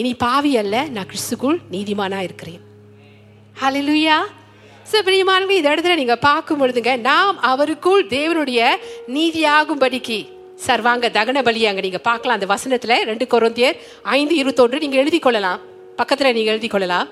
இனி 0.00 0.12
பாவி 0.22 0.52
அல்ல 0.60 0.76
நான் 0.96 1.08
கிறிஸ்துக்குள் 1.10 1.58
நீதிமானா 1.74 2.20
இருக்கிறேன். 2.26 2.60
ஹalleluya. 3.62 4.16
சோ 4.90 4.98
பிரியமானவர்களே 5.06 5.58
இந்த 5.60 5.70
இடத்துல 5.74 5.96
நீங்கள் 6.00 6.22
பார்க்கும் 6.28 6.60
பொழுதுங்க 6.60 6.92
நாம் 7.08 7.36
அவருக்குள் 7.50 8.02
தேவனுடைய 8.16 8.60
நீதியாகும்படிக்கு 9.16 10.20
சர்வாங்க 10.66 11.08
தகன 11.08 11.42
பலி 11.42 11.66
அங்க 11.66 11.80
நீங்க 11.80 11.98
பார்க்கலாம். 11.98 12.40
அந்த 12.40 12.54
வசனத்துல 12.54 13.02
ரெண்டு 13.02 13.26
கொரோந்தியர் 13.30 13.76
ஐந்து 14.02 14.34
இருபத்தொன்று 14.34 14.78
நீங்க 14.78 14.96
எழுதி 14.96 15.18
கொள்ளலாம். 15.18 15.60
பக்கத்துல 15.98 16.32
நீங்க 16.32 16.50
எழுதி 16.50 16.68
கொள்ளலாம். 16.68 17.08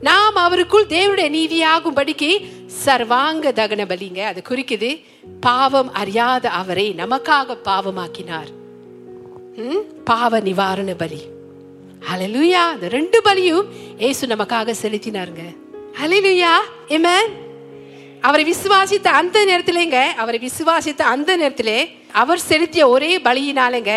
நாம் 0.00 0.36
அவருக்குள் 0.36 0.86
தேவனுடைய 0.88 1.30
நீதியாகும்படிக்கு 1.30 2.46
சர்வாங்க 2.66 3.52
தகன 3.52 3.84
பலிங்க. 3.84 4.18
அது 4.18 4.42
குறிக்குது 4.48 5.02
பாவம் 5.40 5.92
அறியாத 5.92 6.50
அவரை 6.50 6.94
நமக்காக 6.98 7.58
பாவமாக்கினார். 7.64 8.48
ம்? 9.56 10.02
பாவ 10.04 10.40
நிவாரண 10.40 10.94
பலி. 10.94 11.22
அலலுயா 12.12 12.50
அந்த 12.50 12.88
ரெண்டு 12.88 13.22
பலியும் 13.22 13.66
ஏசு 13.98 14.26
நமக்காக 14.26 14.74
செலுத்தினாருங்க. 14.82 15.56
அலலுயா 16.04 16.52
ஆமென் 16.88 17.43
அவரை 18.26 18.44
விசுவாசித்த 18.52 19.06
அந்த 19.20 19.38
நேரத்திலேங்க 19.50 19.96
அவரை 20.22 20.38
விசுவாசித்த 20.40 21.02
அந்த 21.14 21.36
நேரத்திலே 21.36 21.78
அவர் 22.12 22.38
செலுத்திய 22.38 22.88
ஒரே 22.88 23.18
பலியினாலங்க 23.18 23.92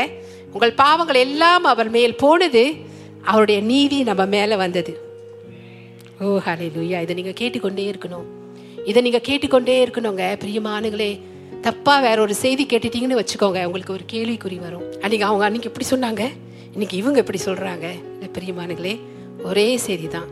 உங்கள் 0.54 0.74
பாவங்கள் 0.74 1.16
எல்லாம் 1.16 1.64
அவர் 1.64 1.90
மேல் 1.90 2.16
போனது 2.16 2.64
அவருடைய 3.24 3.62
நீதி 3.62 4.04
நம்ம 4.04 4.26
மேல 4.26 4.56
வந்தது. 4.56 5.00
ஓ 6.22 6.40
ஹalleluya. 6.46 7.02
இதை 7.02 7.16
நீங்க 7.16 7.32
கேட்டுக்கொண்டே 7.32 7.92
இருக்கணும். 7.92 8.28
இதை 8.86 9.02
நீங்க 9.02 9.20
கேட்டுக்கொண்டே 9.20 9.86
இருக்கணுங்க. 9.86 10.24
பிரியமானுங்களே 10.44 11.20
தப்பா 11.62 12.00
வேற 12.00 12.22
ஒரு 12.22 12.36
செய்தி 12.36 12.66
கேட்டுட்டீங்கன்னு 12.66 13.20
வச்சுக்கோங்க. 13.22 13.66
உங்களுக்கு 13.66 13.94
ஒரு 13.94 14.06
கேள்விக்குறி 14.14 14.60
வரும். 14.60 14.92
அன்னைக்கு 15.02 15.26
அவங்க 15.26 15.46
அன்னைக்கு 15.46 15.72
இப்படி 15.74 15.88
சொன்னாங்க? 15.90 16.32
இன்னைக்கு 16.72 16.98
இவங்க 16.98 17.20
இப்படி 17.20 17.40
சொல்றாங்க? 17.46 17.86
இல்ல 18.14 18.26
பிரியமானுங்களே 18.34 19.00
ஒரே 19.44 19.78
செய்தி 19.78 20.08
தான் 20.08 20.28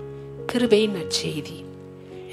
கிருபையின் 0.53 0.95
நற்செய்தி. 0.99 1.57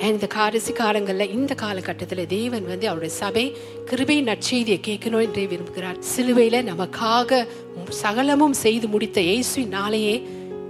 இந்த 0.08 0.26
கடைசி 0.26 0.72
காலங்களில் 0.72 1.30
இந்த 1.30 1.54
காலகட்டத்தில் 1.54 2.26
தேவன் 2.26 2.64
வந்து 2.66 2.86
அவருடைய 2.88 3.14
சபை 3.14 3.56
கிருபை 3.84 4.22
நற்செய்தியை 4.22 4.78
கேட்கணும் 4.86 5.22
என்றே 5.22 5.44
விரும்புகிறார். 5.46 5.98
சிலுவையில் 5.98 6.66
நமக்காக 6.70 7.46
சகலமும் 7.88 8.52
செய்து 8.52 8.88
முடித்த 8.88 9.20
இயேசுவின் 9.20 9.68
நாளையே 9.68 10.26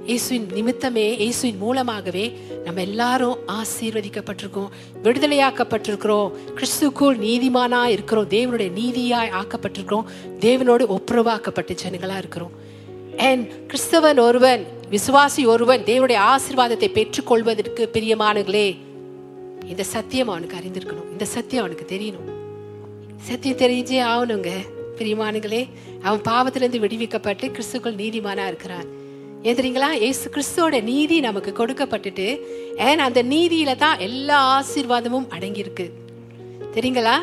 இயேசுவின் 0.07 0.47
நிமித்தமே 0.55 1.07
இயேசுவின் 1.19 1.59
மூலமாகவே 1.59 2.39
நம்ம 2.65 2.81
எல்லாரும் 2.81 3.39
ஆசீர்வதிக்கப்பட்டிருக்கோம் 3.47 4.71
விடுதலையாக்கப்பட்டிருக்கிறோம் 5.03 6.31
கிறிஸ்துக்குள் 6.57 7.19
நீதிமானா 7.27 7.85
இருக்கிறோம் 7.85 8.29
தேவனுடைய 8.29 8.71
நீதியாய் 8.81 9.35
ஆக்கப்பட்டிருக்கிறோம் 9.41 10.09
தேவனோடு 10.41 10.87
ஒப்புரவாக்கப்பட்ட 10.99 11.75
ஜனங்களா 11.85 12.19
இருக்கிறோம். 12.19 12.53
அண்ட் 13.17 13.47
கிறிஸ்தவன் 13.71 14.21
ஒருவன் 14.21 14.65
விசுவாசி 14.91 15.45
ஒருவன் 15.47 15.81
தேவனுடைய 15.81 16.21
ஆசீர்வாதத்தை 16.33 16.89
பெற்றுக்கொள்வதற்கு 16.99 17.89
பிரியமானங்களே 17.93 18.77
இந்த 19.73 19.85
சத்தியம் 19.95 20.29
அவனுக்கு 20.29 20.57
அறிந்திருக்கணும். 20.57 21.11
இந்த 21.13 21.27
சத்தியம் 21.35 21.65
அவனுக்கு 21.65 21.87
தெரியணும். 21.95 22.29
சத்தியம் 23.29 23.61
தெரிஞ்சே 23.63 24.01
ஆகணுங்க. 24.13 24.51
பிரியமானுங்களே 24.97 25.63
அவன் 26.03 26.25
பாவத்திலிருந்து 26.29 26.81
விடுவிக்கப்பட்டு 26.85 27.45
கிறிஸ்துக்குள் 27.55 27.99
நீதிமானா 28.03 28.47
இருக்கிறான். 28.47 28.89
எதிரிங்களா 29.43 29.91
ஏசு 30.09 30.31
கிறிஸ்துவோட 30.31 30.83
நீதி 30.83 31.21
நமக்கு 31.21 31.53
கொடுக்கப்பட்டுட்டு 31.57 32.27
ஏன் 32.89 32.99
அந்த 32.99 33.23
நீதியில 33.23 33.77
தான் 33.77 33.99
எல்லா 33.99 34.39
ஆசீர்வாதமும் 34.59 35.29
அடங்கியிருக்கு. 35.37 35.87
தெரியுங்களா? 36.75 37.17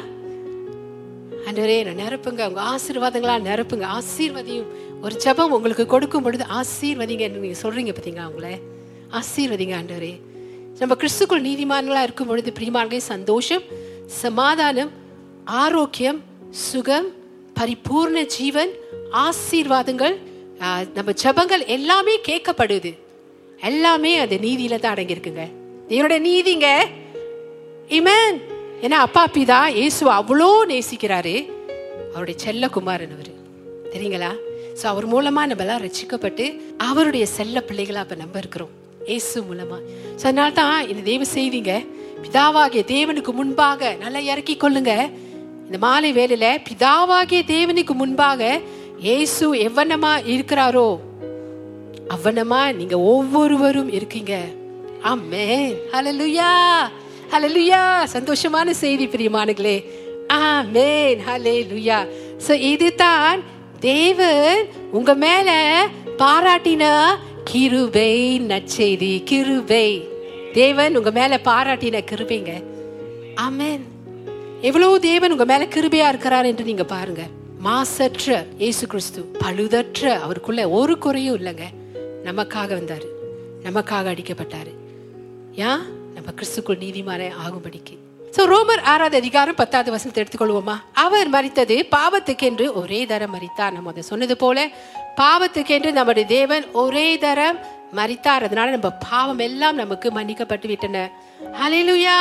ஆண்டவரே 1.46 1.78
நான் 1.88 2.02
நிரப்புங்க. 2.02 2.48
உங்க 2.48 2.64
ஆசீர்வாதங்களா 2.72 3.36
நிரப்புங்க. 3.50 3.86
ஆசீர்வதியும் 3.98 4.70
ஒரு 5.02 5.16
ஜபம் 5.16 5.52
உங்களுக்கு 5.52 5.86
கொடுக்கும் 5.86 6.24
பொழுது 6.24 6.46
ஆசீர்வதிங்க. 6.60 7.26
நீங்க 7.36 7.60
சொல்றீங்க 7.62 7.94
பார்த்தீங்களா 7.94 8.26
அவங்கள 8.30 8.50
ஆசீர்வதிங்க 9.12 9.76
ஆண்டவரே 9.82 10.14
நம்ம 10.82 10.96
கிறிஸ்துக்குள் 11.00 11.46
நீதிமான்களா 11.48 12.02
இருக்கும் 12.08 12.30
பொழுது 12.32 12.50
பிரியமானங்களே 12.58 13.02
சந்தோஷம் 13.14 13.64
சமாதானம் 14.22 14.92
ஆரோக்கியம் 15.64 16.20
சுகம் 16.66 17.08
பரிபூர்ண 17.58 18.20
ஜீவன் 18.36 18.72
ஆசீர்வாதங்கள் 19.26 20.16
நம்ம 20.98 21.12
ஜெபங்கள் 21.24 21.64
எல்லாமே 21.76 22.16
கேட்கப்படுது. 22.30 22.92
எல்லாமே 23.70 24.12
அந்த 24.24 24.36
நீதியில 24.46 24.80
தான் 24.80 24.96
அடங்கியிருக்குங்க. 24.96 25.46
என்னோட 25.94 26.16
நீதிங்க. 26.30 26.68
இமேன் 27.98 28.38
ஏன்னா 28.86 28.98
அப்பா 29.08 29.24
பிதா 29.38 29.60
இயேசு 29.80 30.12
அவ்வளோ 30.20 30.50
நேசிக்கிறாரு. 30.74 31.36
அவருடைய 32.14 32.38
செல்ல 32.46 32.70
குமாரன் 32.76 33.16
அவர். 33.16 33.32
தெரியுங்களா? 33.94 34.32
ஸோ 34.80 34.86
அவர் 34.94 35.08
மூலமா 35.14 35.42
நம்ம 35.52 35.64
எல்லாம் 35.66 35.86
ரசிக்கப்பட்டு 35.88 36.46
அவருடைய 36.90 37.26
செல்ல 37.38 37.64
பிள்ளைகளா 37.70 38.04
இப்ப 38.06 38.18
நம்ம 38.24 38.38
இருக்கிறோம். 38.44 38.76
இயேசு 39.10 39.38
மூலமா. 39.50 39.78
ஸோ 40.20 40.24
அதனால 40.30 40.50
தான் 40.62 40.80
இந்த 40.92 41.02
தெய்வ 41.10 41.26
செய்திங்க 41.36 41.74
பிதாவாகிய 42.24 42.82
தேவனுக்கு 42.94 43.32
முன்பாக 43.40 43.92
நல்லா 44.04 44.22
இறக்கி 44.32 44.56
கொள்ளுங்க. 44.64 44.94
இந்த 45.68 45.78
மாலை 45.86 46.10
வேலையில 46.20 46.48
பிதாவாகிய 46.70 47.42
தேவனுக்கு 47.54 47.94
முன்பாக 48.02 48.42
இயேசு 49.08 49.46
எவ்வனமா 49.68 50.14
இருக்கிறாரோ 50.34 50.90
அவ்வனமா 52.16 52.62
நீங்க 52.80 52.96
ஒவ்வொருவரும் 53.12 53.92
இருக்கீங்க. 53.98 54.36
ஆமே 55.12 55.46
ஹலலுயா 55.94 56.52
ஹலலுயா 57.34 57.82
சந்தோஷமான 58.16 58.70
செய்தி 58.84 59.06
பிரியமானங்களே 59.14 59.78
ஹலே 61.28 61.54
லுயா 61.70 62.00
சோ 62.46 62.54
இதுதான் 62.72 63.40
தேவன் 63.86 64.60
உங்க 64.98 65.12
மேல 65.24 65.50
பாராட்டின 66.22 66.84
கிருபை 67.44 68.42
நற்செய்தி 68.42 69.24
கிருபை. 69.24 70.08
தேவன் 70.54 70.96
உங்க 70.96 71.12
மேல 71.12 71.40
பாராட்டின 71.44 72.04
கிருபைங்க. 72.12 72.64
ஆமென். 73.36 73.84
எவ்வளவு 74.62 75.00
தேவன் 75.00 75.32
உங்க 75.32 75.46
மேல 75.46 75.66
கிருபையா 75.66 76.08
இருக்கிறார் 76.08 76.46
என்று 76.46 76.64
நீங்க 76.64 76.84
பாருங்க. 76.84 77.28
மாசற்ற 77.60 78.46
இயேசு 78.58 78.88
கிறிஸ்து 78.88 79.32
பழுதற்ற 79.40 80.20
அவருக்குள்ள 80.20 80.70
ஒரு 80.70 80.98
குறையும் 80.98 81.38
இல்லைங்க. 81.38 81.64
நமக்காக 82.24 82.74
வந்தாரு. 82.74 83.06
நமக்காக 83.64 84.10
அடிக்கப்பட்டாரு. 84.14 84.74
ஏன் 85.56 85.82
நம்ம 86.14 86.32
கிறிஸ்துக்குள் 86.36 86.78
நீதிமான 86.78 87.32
ஆகும்படிக்கு. 87.48 87.99
ஸோ 88.36 88.46
ரோமர் 88.46 88.82
ஆறாவது 88.84 89.18
அதிகாரம் 89.18 89.56
பத்தாவது 89.56 89.92
வசனத்தை 89.92 90.24
எடுத்துக்கொள்வோமா? 90.24 90.76
அவர் 90.94 91.30
மறித்தது 91.30 91.86
பாவத்துக்கென்று 91.92 92.74
ஒரே 92.74 93.06
தரம் 93.06 93.34
மறித்தார் 93.36 93.72
நம்ம 93.72 93.90
அதை 93.90 94.04
சொன்னது 94.04 94.38
போல 94.38 94.68
பாவத்துக்கென்று 95.18 95.92
நம்முடைய 95.92 96.28
தேவன் 96.28 96.66
ஒரே 96.74 97.18
தரம் 97.18 97.58
மறித்தார் 97.96 98.44
அதனால 98.44 98.70
நம்ம 98.70 98.90
பாவம் 99.10 99.40
எல்லாம் 99.40 99.76
நமக்கு 99.76 100.10
மன்னிக்கப்பட்டு 100.12 100.68
விட்டன. 100.68 100.98
ஹalleluya 101.60 102.18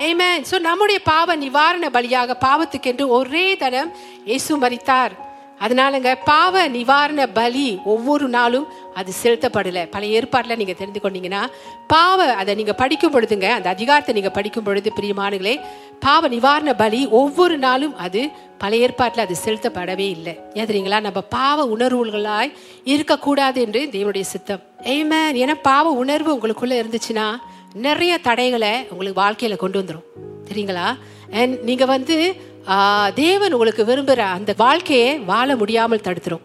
Amen. 0.00 0.38
ஸோ 0.50 0.60
நம்முடைய 0.60 1.00
பாவ 1.02 1.36
நிவாரண 1.36 1.88
பலியாக 1.88 2.36
பாவத்துக்கென்று 2.40 3.06
ஒரே 3.08 3.56
தரம் 3.56 3.92
இயேசு 4.24 4.58
மறித்தார் 4.58 5.12
அதனாலங்க 5.60 6.18
பாவ 6.24 6.68
நிவாரண 6.68 7.26
பலி 7.26 7.78
ஒவ்வொரு 7.84 8.28
நாளும் 8.28 8.66
அது 8.94 9.12
செலுத்தப்படல. 9.22 9.90
பழைய 9.90 10.22
ஏற்பாடுல 10.22 10.56
நீங்க 10.56 10.72
தெரிந்து 10.72 11.00
கொண்டீங்கன்னா 11.02 11.46
பாவ 11.86 12.24
அதை 12.24 12.54
நீங்க 12.54 12.74
படிக்கும் 12.74 13.12
பொழுதுங்க 13.12 13.48
அந்த 13.48 13.68
அதிகாரத்தை 13.68 14.14
நீங்க 14.14 14.30
படிக்கும் 14.30 14.64
பொழுது 14.64 14.92
பிரியமானுங்களே 15.00 15.60
பாவ 16.00 16.28
நிவாரண 16.28 16.74
பலி 16.74 17.08
ஒவ்வொரு 17.08 17.58
நாளும் 17.58 17.96
அது 17.96 18.30
பழைய 18.58 18.84
ஏற்பாட்டில் 18.84 19.24
அது 19.24 19.36
செலுத்தப்படவே 19.44 20.08
இல்லை. 20.08 20.40
ஏன் 20.54 20.82
நம்ம 20.82 21.20
பாவ 21.20 21.76
உணர்வுகளாய் 21.76 22.52
இருக்கக்கூடாது 22.84 23.60
என்று 23.60 23.88
தேவனுடைய 23.92 24.20
சித்தம். 24.20 24.60
ஏமேன் 24.82 25.32
ஏன்னா 25.32 25.54
பாவ 25.62 25.90
உணர்வு 25.90 26.36
உங்களுக்குள்ள 26.36 26.84
இருந்துச்சுன்னா 26.84 27.36
நிறைய 27.72 28.18
தடைகளை 28.18 28.86
உங்களுக்கு 28.90 29.20
வாழ்க்கையில 29.22 29.56
கொண்டு 29.56 29.80
வந்துடும் 29.80 30.02
தெரியுங்களா? 30.52 30.98
அண்ட் 31.32 31.60
நீங்க 31.62 31.84
வந்து 31.84 32.36
தேவன் 33.14 33.52
உங்களுக்கு 33.52 33.84
விரும்புகிற 33.84 34.16
அந்த 34.16 34.54
வாழ்க்கையை 34.56 35.18
வாழ 35.18 35.56
முடியாமல் 35.56 36.00
தடுத்துரும். 36.00 36.40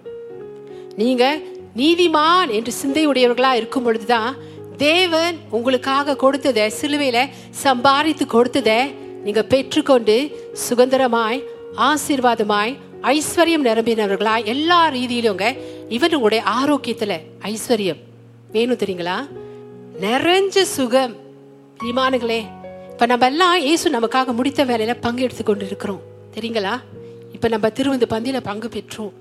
நீங்க 0.95 1.39
நீதிமான் 1.77 2.49
என்று 2.49 2.73
சிந்தையுடையவர்களாக 2.81 3.53
இருக்கும் 3.53 3.83
பொழுதுதான் 3.83 4.35
தேவன் 4.77 5.37
உங்களுக்காக 5.49 6.15
கொடுத்ததை 6.15 6.73
சிலுவையில 6.81 7.29
சம்பாதித்து 7.49 8.27
கொடுத்ததை 8.27 8.93
நீங்க 9.23 9.43
பெற்றுக்கொண்டு 9.43 10.37
சுதந்திரமாய் 10.69 11.43
ஆசீர்வாதமாய் 11.77 12.77
ஐஸ்வர்யம் 13.01 13.65
நிரம்பினவர்களாய் 13.65 14.45
எல்லா 14.45 14.89
ரீதியிலுங்க 14.89 15.57
இவன் 15.89 16.13
உங்களுடைய 16.13 16.43
ஆரோக்கியத்துல 16.51 17.19
ஐஸ்வர்யம். 17.41 18.01
வேணும் 18.51 18.77
தெரியுங்களா? 18.77 19.27
நிறைஞ்ச 20.01 20.61
சுகம். 20.61 21.15
பிரியமானுங்களே 21.77 22.43
இப்ப 22.91 23.05
நம்ம 23.05 23.25
எல்லாம் 23.25 23.59
இயேசு 23.59 23.99
நமக்காக 23.99 24.33
முடித்த 24.33 24.65
வேலையில 24.65 24.95
பங்கெடுத்து 25.01 25.43
கொண்டு 25.43 25.65
இருக்கிறோம் 25.65 26.08
தெரியுங்களா? 26.35 26.75
இப்போ 27.33 27.47
நம்ம 27.47 27.69
திருவந்து 27.69 28.07
பந்தியில் 28.13 28.47
பங்கு 28.49 28.67
பெற்றோம். 28.67 29.13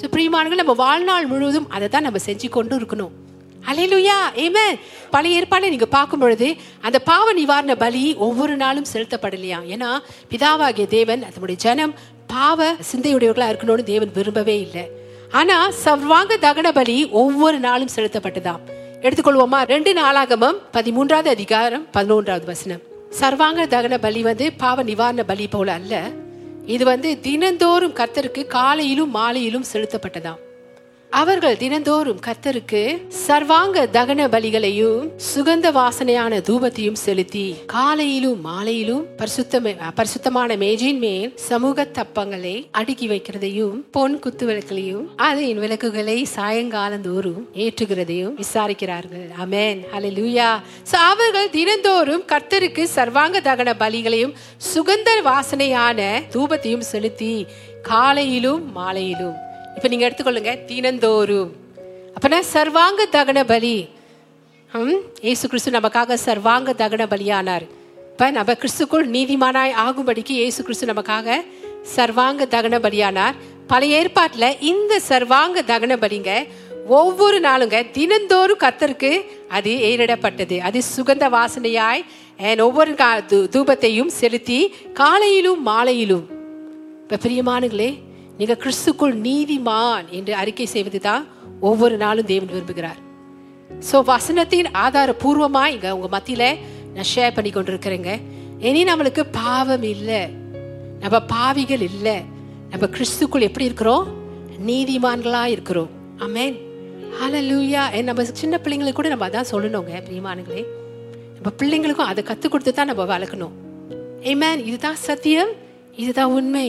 ஸோ 0.00 0.04
பிரியமானங்கள் 0.14 0.62
நம்ம 0.62 0.72
வாழ்நாள் 0.72 1.26
முழுவதும் 1.26 1.70
அதை 1.70 1.88
தான் 1.88 2.02
நம்ம 2.02 2.18
செஞ்சு 2.26 2.48
கொண்டு 2.48 2.74
இருக்கணும். 2.78 3.12
அலையிலுயா 3.70 4.16
ஏமே 4.44 4.64
பழைய 5.10 5.40
ஏற்பாடை 5.40 5.68
நீங்க 5.68 5.86
பார்க்கும் 5.86 6.18
பொழுது 6.18 6.54
அந்த 6.80 6.98
பாவ 6.98 7.32
நிவாரண 7.32 7.74
பலி 7.74 8.14
ஒவ்வொரு 8.14 8.56
நாளும் 8.56 8.88
செலுத்தப்படலையா? 8.92 9.58
ஏன்னா 9.74 9.90
பிதாவாகிய 10.30 10.86
தேவன் 10.86 11.22
அதனுடைய 11.22 11.60
ஜனம் 11.60 11.94
பாவ 12.26 12.72
சிந்தையுடையவர்களா 12.90 13.48
இருக்கணும்னு 13.52 13.82
தேவன் 13.82 14.10
விரும்பவே 14.14 14.60
இல்லை. 14.60 14.84
ஆனா 15.30 15.70
சர்வாங்க 15.84 16.32
தகன 16.46 16.70
பலி 16.72 16.96
ஒவ்வொரு 17.08 17.58
நாளும் 17.58 17.94
செலுத்தப்பட்டுதான் 17.96 18.60
எடுத்துக்கொள்வோமா? 19.00 19.60
ரெண்டு 19.66 19.92
நாளாகமம் 19.94 20.58
பதிமூன்றாவது 20.72 21.30
அதிகாரம் 21.36 21.86
பதினொன்றாவது 21.92 22.44
வசனம். 22.44 22.82
சர்வாங்க 23.20 23.66
தகன 23.66 23.98
பலி 23.98 24.22
வந்து 24.22 24.52
பாவ 24.52 24.82
நிவாரண 24.82 25.22
பலி 25.24 25.46
போல 25.46 25.72
அல்ல. 25.72 25.94
இது 26.66 26.84
வந்து 26.84 27.18
தினந்தோறும் 27.22 27.94
கர்த்தருக்கு 27.94 28.46
காலையிலும் 28.46 29.10
மாலையிலும் 29.10 29.64
செலுத்தப்பட்டதாம். 29.72 30.40
அவர்கள் 31.12 31.56
தினந்தோறும் 31.56 32.20
கர்த்தருக்கு 32.26 33.02
சர்வாங்க 33.26 33.86
தகன 33.92 34.28
பலிகளையும் 34.28 35.10
சுகந்த 35.34 35.72
வாசனையான 35.72 36.40
தூபத்தையும் 36.40 36.92
செலுத்தி 36.92 37.54
காலையிலும் 37.66 38.40
மாலையிலும் 38.40 39.04
பரிசுத்தமான 39.94 40.56
மேஜையின் 40.56 40.98
மேல் 40.98 41.32
சமூக 41.36 41.84
தப்பங்களை 41.84 42.68
அடுக்கி 42.70 43.08
வைக்கிறதையும் 43.08 43.84
பொன் 43.90 44.18
குத்து 44.18 44.46
விளக்குகளையும் 44.46 45.04
அதன் 45.16 45.58
விளக்குகளை 45.58 46.26
சாயங்காலந்தோறும் 46.36 47.48
ஏற்றுகிறதையும் 47.54 48.42
விசாரிக்கிறார்கள். 48.42 49.28
அமேன் 49.44 49.90
அலை 49.90 50.34
சோ 50.92 50.94
அவர்கள் 50.94 51.50
தினந்தோறும் 51.50 52.22
கர்த்தருக்கு 52.22 52.82
சர்வாங்க 52.82 53.40
தகன 53.40 53.74
பலிகளையும் 53.78 54.34
சுகந்த 54.74 55.10
வாசனையான 55.24 56.22
தூபத்தையும் 56.32 56.80
செலுத்தி 56.80 57.46
காலையிலும் 57.82 58.72
மாலையிலும் 58.72 59.50
இப்ப 59.74 59.88
நீங்க 59.88 60.08
எடுத்துக்கொள்ளுங்க. 60.08 60.64
தினந்தோறும் 60.64 61.52
அப்பனா 62.20 62.42
சர்வாங்க 62.52 63.06
தகன 63.12 63.44
பலி. 63.44 63.88
ம் 64.72 64.94
ஏசு 65.20 65.48
கிறிஸ்து 65.48 65.70
நமக்காக 65.70 66.14
சர்வாங்க 66.24 66.72
தகன 66.72 67.06
பலியானார். 67.06 67.68
இப்போ 67.96 68.30
நம்ம 68.30 68.52
கிறிஸ்துக்குள் 68.52 69.08
நீதிமானாய் 69.08 69.72
ஆகும்படிக்கு 69.86 70.28
ஏசு 70.28 70.62
கிறிஸ்து 70.62 70.86
நமக்காக 70.86 71.44
சர்வாங்க 71.96 72.44
தகன 72.44 72.78
பலியானார். 72.78 73.34
பழைய 73.66 73.98
ஏற்பாட்டில் 73.98 74.60
இந்த 74.60 75.00
சர்வாங்க 75.08 75.62
தகன 75.66 75.96
பலிங்க 75.96 76.46
ஒவ்வொரு 76.86 77.40
நாளுங்க 77.40 77.90
தினந்தோறும் 77.90 78.58
கத்தருக்கு 78.58 79.24
அது 79.48 79.70
ஏறிடப்பட்டது. 79.70 80.58
அது 80.58 80.80
சுகந்த 80.96 81.28
வாசனையாய் 81.28 82.60
ஒவ்வொரு 82.60 82.92
கா- 82.92 83.22
தூ- 83.28 83.48
தூபத்தையும் 83.52 84.06
செலுத்தி 84.06 84.74
காலையிலும் 84.92 85.62
மாலையிலும். 85.62 86.28
இப்போ 87.02 87.28
பிரியமானுங்களே 87.28 87.98
நீங்க 88.42 88.56
கிறிஸ்துக்குள் 88.62 89.14
நீதிமான் 89.26 90.06
என்று 90.18 90.34
அறிக்கை 90.34 90.66
செய்வது 90.66 91.00
தான் 91.00 91.26
ஒவ்வொரு 91.60 91.96
நாளும் 91.96 92.28
தேவன் 92.30 92.50
விரும்புகிறார். 92.54 93.00
ஸோ 93.88 93.96
வசனத்தின் 94.12 94.68
ஆதாரபூர்வமா 94.84 95.64
இங்க 95.74 95.96
உங்க 95.96 96.08
மத்தியில 96.16 96.44
நான் 96.94 97.10
ஷேர் 97.14 97.34
பண்ணி 97.34 97.50
கொண்டிருக்கிறேங்க. 97.50 98.10
இனி 98.58 98.84
நம்மளுக்கு 98.84 99.22
பாவம் 99.32 99.82
இல்லை. 99.82 100.20
நம்ம 101.00 101.20
பாவிகள் 101.34 101.84
இல்லை. 101.90 102.16
நம்ம 102.70 102.84
கிறிஸ்துக்குள் 102.96 103.46
எப்படி 103.48 103.68
இருக்கிறோம்? 103.70 104.06
நீதிமான்களா 104.66 105.44
இருக்கிறோம். 105.44 105.90
ஆமென் 106.18 106.56
ஹalleluya 107.20 107.82
And 107.96 108.04
நம்ம 108.04 108.24
சின்ன 108.24 108.60
பிள்ளைங்களுக்கு 108.64 109.00
கூட 109.00 109.08
நம்ம 109.08 109.28
அதான் 109.28 109.50
சொல்லணுங்க 109.50 109.92
பிரியமானுங்களே 110.06 110.64
நம்ம 111.36 111.50
பிள்ளைங்களுக்கும் 111.58 112.10
அதை 112.12 112.24
கற்றுக் 112.24 112.52
கொடுத்து 112.52 112.72
தான் 112.74 112.90
நம்ம 112.90 113.04
வளர்க்கணும். 113.12 113.54
ஏமேன் 114.30 114.64
இதுதான் 114.68 115.02
சத்தியம் 115.08 115.52
இதுதான் 115.96 116.32
உண்மை. 116.38 116.68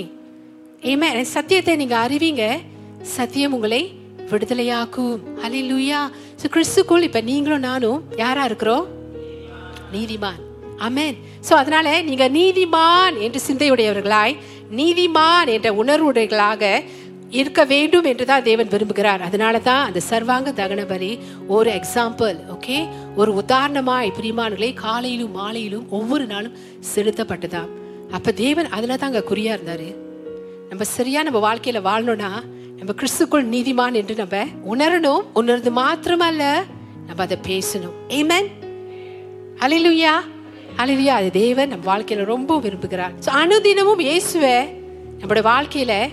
ஏமே 0.92 1.10
சத்தியத்தை 1.36 1.74
நீங்க 1.82 1.96
அறிவீங்க. 2.06 2.46
சத்தியம் 3.18 3.54
உங்களை 3.58 3.80
விடுதலையாக்கும். 4.32 5.20
லூயா 5.70 6.00
ஸோ 6.42 6.46
கிறிஸ்துக்குள் 6.54 7.06
இப்ப 7.08 7.20
நீங்களும் 7.30 7.64
நானும் 7.68 8.02
யாரா 8.22 8.44
இருக்கிறோம்? 8.50 8.86
நீதிமான். 9.94 10.42
அமேன் 10.88 11.18
சோ 11.48 11.54
அதனால 11.62 11.88
நீங்க 12.10 12.26
நீதிமான் 12.40 13.16
என்று 13.26 13.42
சிந்தையுடையவர்களாய் 13.48 14.36
நீதிமான் 14.80 15.54
என்ற 15.56 15.72
உணர்வுடையவர்களாக 15.82 16.74
இருக்க 17.40 17.62
வேண்டும் 17.74 18.08
என்று 18.12 18.26
தான் 18.32 18.48
தேவன் 18.50 18.72
விரும்புகிறார். 18.74 19.22
அதனால 19.28 19.56
தான் 19.70 19.86
அந்த 19.88 20.00
சர்வாங்க 20.12 20.50
தகன 20.62 20.82
பலி 20.94 21.12
ஒரு 21.56 21.70
எக்ஸாம்பிள் 21.80 22.38
ஓகே 22.56 22.78
ஒரு 23.22 23.32
உதாரணமாய் 23.42 24.16
பிரியமானங்களே 24.18 24.72
காலையிலும் 24.86 25.36
மாலையிலும் 25.42 25.90
ஒவ்வொரு 26.00 26.26
நாளும் 26.34 26.58
செலுத்தப்பட்டதா 26.94 27.66
அப்ப 28.18 28.32
தேவன் 28.46 28.74
அதில் 28.78 29.00
தான் 29.00 29.12
அங்க 29.12 29.30
குறியா 29.30 29.54
இருந்தாரு. 29.58 29.90
நம்ம 30.74 30.86
சரியா 30.90 31.24
நம்ம 31.24 31.40
வாழ்க்கையில 31.48 31.80
வாழணும்னா 31.88 32.30
நம்ம 32.78 32.94
கிறிஸ்துக்குள் 33.00 33.44
நீதிமான் 33.56 33.98
என்று 34.00 34.16
நம்ம 34.16 34.38
உணரணும். 34.72 35.26
உணர்ந்து 35.34 35.72
மாத்திரமல்ல 35.72 36.44
நம்ம 37.08 37.20
அதை 37.26 37.38
பேசணும். 37.48 37.94
ஏமன் 38.08 38.48
அலிலுயா 39.66 40.14
அலிலுயா 40.78 41.14
அது 41.20 41.32
தேவன் 41.32 41.70
நம்ம 41.70 41.86
வாழ்க்கையில 41.92 42.26
ரொம்ப 42.26 42.58
விரும்புகிறார். 42.58 43.14
அனுதினமும் 43.42 44.00
இயேசுவை 44.00 44.56
நம்மளுடைய 45.20 45.46
வாழ்க்கையில 45.52 46.10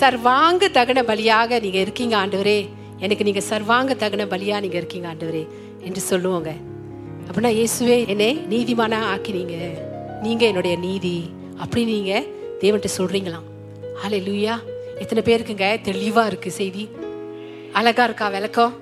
சர்வாங்க 0.00 0.70
தகன 0.78 1.04
பலியாக 1.10 1.60
நீங்க 1.60 1.78
இருக்கீங்க 1.78 2.16
ஆண்டவரே. 2.26 2.68
எனக்கு 2.98 3.24
நீங்க 3.24 3.40
சர்வாங்க 3.40 3.94
தகன 4.04 4.28
பலியா 4.32 4.60
நீங்க 4.60 4.76
இருக்கீங்க 4.76 5.14
ஆண்டவரே 5.14 5.44
என்று 5.80 6.00
சொல்லுவோங்க. 6.00 6.52
அப்படின்னா 7.28 7.52
இயேசுவே 7.60 8.06
என்னை 8.06 8.30
நீதிமானா 8.54 9.02
ஆக்கினீங்க. 9.14 9.58
நீங்க 10.22 10.46
என்னுடைய 10.46 10.76
நீதி. 10.76 11.16
அப்படி 11.58 11.84
நீங்க 11.84 12.24
தேவன்கிட்ட 12.60 12.92
சொல்றீங்களாம். 12.98 13.46
ஹலே 14.02 14.18
லூயா 14.26 14.54
எத்தனை 14.98 15.22
பேருக்குங்க? 15.28 15.66
தெளிவா 15.88 16.26
இருக்கு 16.26 16.50
செய்தி. 16.50 16.88
அழகா 17.72 18.04
இருக்கா 18.04 18.28
விளக்கம்? 18.28 18.72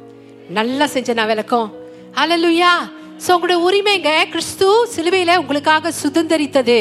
நல்லா 0.48 0.86
செஞ்ச 0.86 1.12
நான் 1.12 1.26
விளக்கம். 1.26 1.74
ஹalleluya 2.14 2.72
சோ 3.26 3.30
உங்களுடைய 3.36 3.58
உரிமைங்க 3.66 4.10
கிறிஸ்து 4.28 4.66
சிலுவையில 4.96 5.36
உங்களுக்காக 5.36 5.92
சுதந்தரித்தது. 6.02 6.78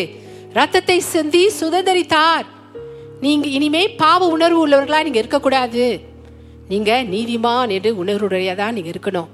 ரத்தத்தை 0.54 1.00
சிந்தி 1.00 1.52
சுதந்தரித்தார். 1.62 2.45
நீங்க 3.21 3.48
இனிமே 3.48 3.89
பாவ 3.89 4.28
உணர்வு 4.28 4.67
உள்ளவர்களா 4.67 5.04
நீங்க 5.04 5.19
இருக்கக்கூடாது. 5.24 6.00
நீங்க 6.67 7.04
நீதிமான் 7.12 7.69
என்று 7.69 8.06
உணர்வுடையதா 8.06 8.71
நீங்க 8.71 8.91
இருக்கணும். 8.95 9.28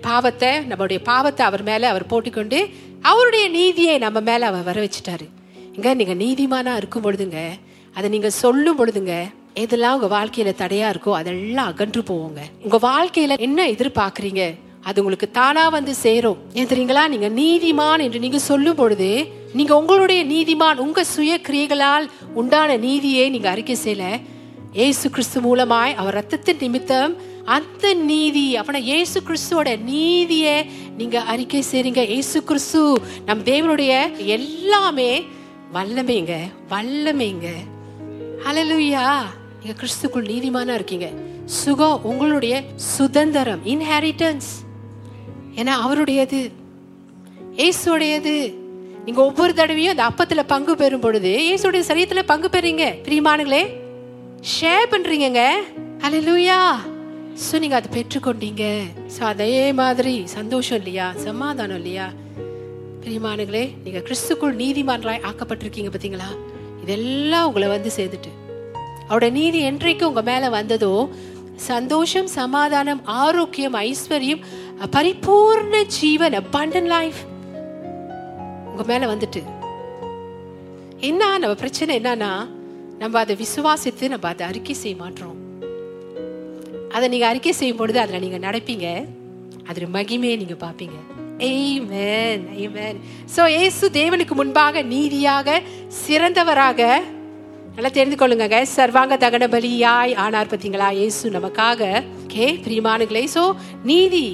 பாவத்தை 0.00 0.48
நம்மளுடைய 0.48 0.98
பாவத்தை 1.02 1.46
அவர் 1.46 1.62
மேல 1.62 1.88
அவர் 1.88 2.06
போட்டுக்கொண்டு 2.06 2.68
அவருடைய 3.00 3.48
நீதியை 3.48 3.98
நம்ம 3.98 4.20
மேல 4.20 4.46
அவர் 4.46 4.62
வர 4.62 4.78
வச்சுட்டாரு 4.84 5.26
இங்க 5.72 5.94
நீங்க 5.94 6.14
நீதிமானா 6.14 6.76
இருக்கும் 6.76 7.04
பொழுதுங்க 7.04 7.40
அதை 7.96 8.08
நீங்க 8.14 8.30
சொல்லும் 8.42 8.78
பொழுதுங்க 8.78 9.14
எதெல்லாம் 9.62 9.96
உங்க 9.96 10.08
வாழ்க்கையில 10.16 10.50
தடையா 10.62 10.86
இருக்கோ 10.92 11.12
அதெல்லாம் 11.18 11.68
அகன்று 11.70 12.00
போவோங்க. 12.08 12.40
உங்க 12.64 12.78
வாழ்க்கையில 12.88 13.36
என்ன 13.46 13.60
எதிர்பார்க்கறீங்க? 13.74 14.42
அது 14.88 15.00
உங்களுக்கு 15.02 15.28
தானா 15.30 15.62
வந்து 15.68 15.92
சேரும். 15.94 16.40
ஏன் 16.58 16.68
தெரியுங்களா? 16.72 17.04
நீங்க 17.12 17.28
நீதிமான் 17.40 18.02
என்று 18.06 18.18
நீங்க 18.24 18.38
சொல்லும் 18.38 18.78
பொழுது 18.80 19.08
நீங்க 19.58 19.72
உங்களுடைய 19.80 20.20
நீதிமான் 20.32 20.82
உங்க 20.84 21.04
சுய 21.04 21.38
கிரியைகளால் 21.46 22.06
உண்டான 22.40 22.76
நீதியை 22.76 23.24
நீங்க 23.34 23.48
அறிக்கை 23.50 23.76
செய்யல. 23.84 24.06
இயேசு 24.80 25.10
கிறிஸ்து 25.10 25.40
மூலமாய் 25.46 25.96
அவர் 26.00 26.18
ரத்தத்தின் 26.18 26.62
நிமித்தம் 26.64 27.14
அந்த 27.56 27.94
நீதி 27.94 28.46
அப்பனா 28.60 28.82
இயேசு 28.90 29.22
கிறிஸ்துவோட 29.28 29.70
நீதியை 29.92 30.56
நீங்க 30.98 31.16
அறிக்கை 31.34 31.62
செய்றீங்க. 31.72 32.02
இயேசு 32.14 32.44
கிறிஸ்து 32.50 32.82
நம் 33.28 33.46
தேவனுடைய 33.50 33.92
எல்லாமே 34.36 35.10
வல்லமைங்க 35.76 36.34
வல்லமைங்க. 36.74 37.48
ஹலலுயா 38.44 39.04
நீங்க 39.58 39.74
கிறிஸ்துக்குள் 39.80 40.28
நீதிமானா 40.30 40.74
இருக்கீங்க. 40.78 41.06
சுகம் 41.60 42.02
உங்களுடைய 42.10 42.54
சுதந்திரம் 42.94 43.62
இன்ஹெரிட்டன்ஸ் 43.72 44.50
ஏன்னா 45.60 45.74
அவருடையது. 45.84 46.40
இயேசுடையது 47.60 48.34
நீங்க 49.06 49.20
ஒவ்வொரு 49.28 49.52
தடவையும் 49.60 49.94
அந்த 49.94 50.04
அப்பத்துல 50.10 50.42
பங்கு 50.52 50.74
பெறும் 50.82 51.04
பொழுது 51.04 51.32
இயேசுடைய 51.46 51.84
சரீரத்துல 51.90 52.24
பங்கு 52.32 52.50
பெறீங்க. 52.56 52.84
பிரியமானுங்களே 53.06 53.62
ஷேர் 54.54 54.92
பண்றீங்கங்க. 54.94 55.44
ஹலலுயா 56.04 56.58
ஸோ 57.46 57.54
நீங்க 57.62 57.76
அதை 57.80 57.90
பெற்றுக்கொண்டீங்க. 57.96 58.64
ஸோ 59.14 59.22
அதே 59.32 59.54
மாதிரி 59.80 60.14
சந்தோஷம் 60.36 60.78
இல்லையா? 60.80 61.06
சமாதானம் 61.26 61.80
இல்லையா? 61.80 62.06
பிரியமானுங்களே 63.02 63.64
நீங்க 63.84 64.00
கிறிஸ்துக்குள் 64.06 64.54
நீதிமான்களாய் 64.62 65.24
ஆக்கப்பட்டிருக்கீங்க 65.30 65.90
பாத்தீங்களா 65.94 66.28
இதெல்லாம் 66.86 67.46
உங்களை 67.46 67.68
வந்து 67.68 67.90
சேர்ந்துட்டு 67.96 68.58
அவருடைய 69.02 69.34
நீதி 69.34 69.60
என்றைக்கு 69.60 70.08
உங்க 70.08 70.22
மேல 70.22 70.48
வந்ததோ 70.48 71.08
சந்தோஷம் 71.56 72.26
சமாதானம் 72.26 73.04
ஆரோக்கியம் 73.04 73.74
ஐஸ்வர்யம் 73.74 74.40
பரிபூர்ண 74.90 75.84
ஜீவன் 75.84 76.32
abundant 76.32 76.82
லைஃப் 76.82 77.14
உங்க 78.64 78.82
மேல 78.86 79.14
வந்துட்டு. 79.14 79.42
என்ன 80.96 81.38
நம்ம 81.38 81.54
பிரச்சனை 81.54 82.00
என்னன்னா 82.00 82.48
நம்ம 82.98 83.18
அதை 83.18 83.36
விசுவாசித்து 83.36 84.08
நம்ம 84.08 84.28
அதை 84.28 84.46
அறிக்கை 84.46 84.74
செய்ய 84.74 84.96
மாட்டோம். 84.96 85.36
அதை 86.90 87.08
நீங்க 87.08 87.26
அறிக்கை 87.26 87.52
செய்யும் 87.52 87.76
பொழுது 87.76 88.00
அதுல 88.00 88.18
நீங்க 88.18 88.50
நடப்பீங்க. 88.50 89.06
அதில் 89.66 89.86
மகிமையை 89.86 90.36
நீங்க 90.36 90.54
பார்ப்பீங்க. 90.54 91.24
Amen. 91.38 92.38
Amen. 92.56 92.94
ஸோ 93.34 93.42
ஏசு 93.56 93.84
தேவனுக்கு 93.90 94.34
முன்பாக 94.34 94.82
நீதியாக 94.90 95.48
சிறந்தவராக 95.98 96.80
நல்லா 97.74 97.90
தெரிந்து 97.90 98.16
கொள்ளுங்க 98.16 98.60
சர்வாங்க 98.70 99.14
தகன 99.16 99.46
பலியாய் 99.54 100.12
ஆனார் 100.16 100.50
பார்த்தீங்களா 100.50 100.88
ஏசு 100.98 101.30
நமக்காக 101.30 101.90
கே 102.26 102.46
பிரியமானுங்களே 102.64 103.24
சோ 103.34 103.42
நீதி 103.84 104.24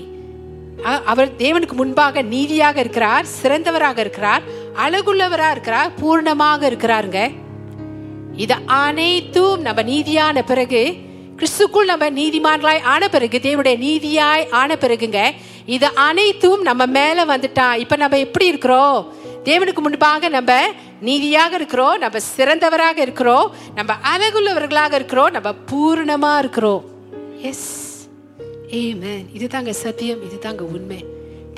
அவர் 1.07 1.31
தேவனுக்கு 1.37 1.75
முன்பாக 1.75 2.23
நீதியாக 2.31 2.79
இருக்கிறார் 2.81 3.27
சிறந்தவராக 3.35 3.99
இருக்கிறார் 3.99 4.45
அழகுள்ளவராக 4.85 5.55
இருக்கிறார் 5.55 5.91
பூர்ணமாக 6.01 6.62
இருக்கிறாருங்க 6.71 7.21
இது 8.37 8.57
அனைத்தும் 8.79 9.62
நம்ம 9.62 9.81
நீதியான 9.85 10.43
பிறகு 10.43 10.83
கிறிஸ்துக்குள் 11.37 11.91
நம்ம 11.91 12.07
நீதிமான்களாய் 12.17 12.85
ஆன 12.87 13.09
பிறகு 13.09 13.38
தேவனுடைய 13.41 13.77
நீதியாய் 13.79 14.45
ஆன 14.53 14.77
பிறகுங்க 14.77 15.21
இது 15.66 15.87
அனைத்தும் 15.87 16.62
நம்ம 16.62 16.87
மேல 16.87 17.25
வந்துட்டா. 17.25 17.75
இப்ப 17.75 17.96
நம்ம 17.96 18.18
எப்படி 18.18 18.46
இருக்கிறோம்? 18.46 19.12
தேவனுக்கு 19.44 19.79
முன்பாக 19.79 20.29
நம்ம 20.29 20.66
நீதியாக 21.01 21.55
இருக்கிறோம் 21.55 21.98
நம்ம 21.98 22.18
சிறந்தவராக 22.37 22.98
இருக்கிறோம் 22.98 23.55
நம்ம 23.75 23.96
அழகுள்ளவர்களாக 24.16 24.92
இருக்கிறோம் 24.92 25.31
நம்ம 25.31 25.55
பூர்ணமா 25.70 26.38
இருக்கிறோம். 26.38 26.85
எஸ் 27.42 28.09
ஏமேன் 28.66 29.25
இதுதாங்க 29.38 29.70
சத்தியம் 29.70 30.18
இதுதாங்க 30.22 30.61
உண்மை. 30.61 31.05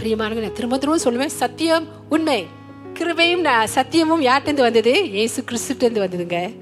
பிரியமானவங்க 0.02 0.40
நான் 0.40 0.52
திரும்ப 0.52 0.78
திரும்ப 0.78 1.10
சொல்லுவேன் 1.10 1.26
சத்தியம் 1.26 1.88
உண்மை. 2.08 2.46
கிருபையும் 2.94 3.40
நான் 3.40 3.68
சத்தியமும் 3.74 4.20
யார்ட்டேருந்து 4.20 4.60
வந்தது? 4.60 5.12
ஏசு 5.12 5.42
கிறிஸ்துட்டு 5.42 5.78
வந்ததுங்க. 5.78 6.54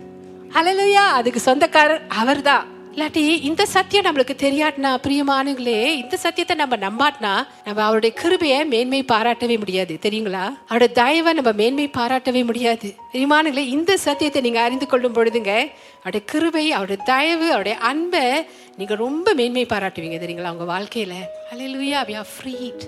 ஹalleluya 0.48 0.92
அதுக்கு 0.92 1.40
சொந்தக்காரர் 1.40 2.07
அவர்தான். 2.09 2.71
இல்லாட்டி 2.94 3.22
இந்த 3.48 3.66
சத்தியம் 3.66 4.07
நம்மளுக்கு 4.07 4.35
தெரியாட்டினா 4.42 4.90
பிரியமானுங்களே 5.05 5.85
இந்த 6.00 6.16
சத்தியத்தை 6.16 6.57
நம்ம 6.57 6.76
நம்பாட்டினா 6.76 7.46
நம்ம 7.64 7.83
அவருடைய 7.83 8.16
கிருபையை 8.16 8.64
மேன்மை 8.64 9.05
பாராட்டவே 9.12 9.59
முடியாது. 9.59 9.98
தெரியுங்களா? 10.02 10.42
அவருடைய 10.66 10.94
தயவை 10.94 11.33
நம்ம 11.33 11.52
மேன்மை 11.52 11.90
பாராட்டவே 11.98 12.44
முடியாது. 12.44 12.94
பிரியமானுங்களே 13.12 13.64
இந்த 13.76 13.96
சத்தியத்தை 13.96 14.42
நீங்க 14.42 14.61
அறிந்து 14.61 14.87
கொள்ளும் 14.87 15.14
பொழுதுங்க 15.14 15.52
அவருடைய 15.98 16.24
கிருபை 16.24 16.72
அவருடைய 16.72 17.02
தயவு 17.05 17.46
அவருடைய 17.48 17.78
அன்பை 17.78 18.46
நீங்க 18.76 18.94
ரொம்ப 18.94 19.35
மேன்மை 19.35 19.66
பாராட்டுவீங்க. 19.66 20.18
தெரியுங்களா? 20.24 20.52
உங்க 20.57 20.66
வாழ்க்கையில. 20.74 21.14
அலையிலுயா 21.52 22.02
வி 22.09 22.16
ஆர் 22.16 22.31
ஃப்ரீட் 22.35 22.85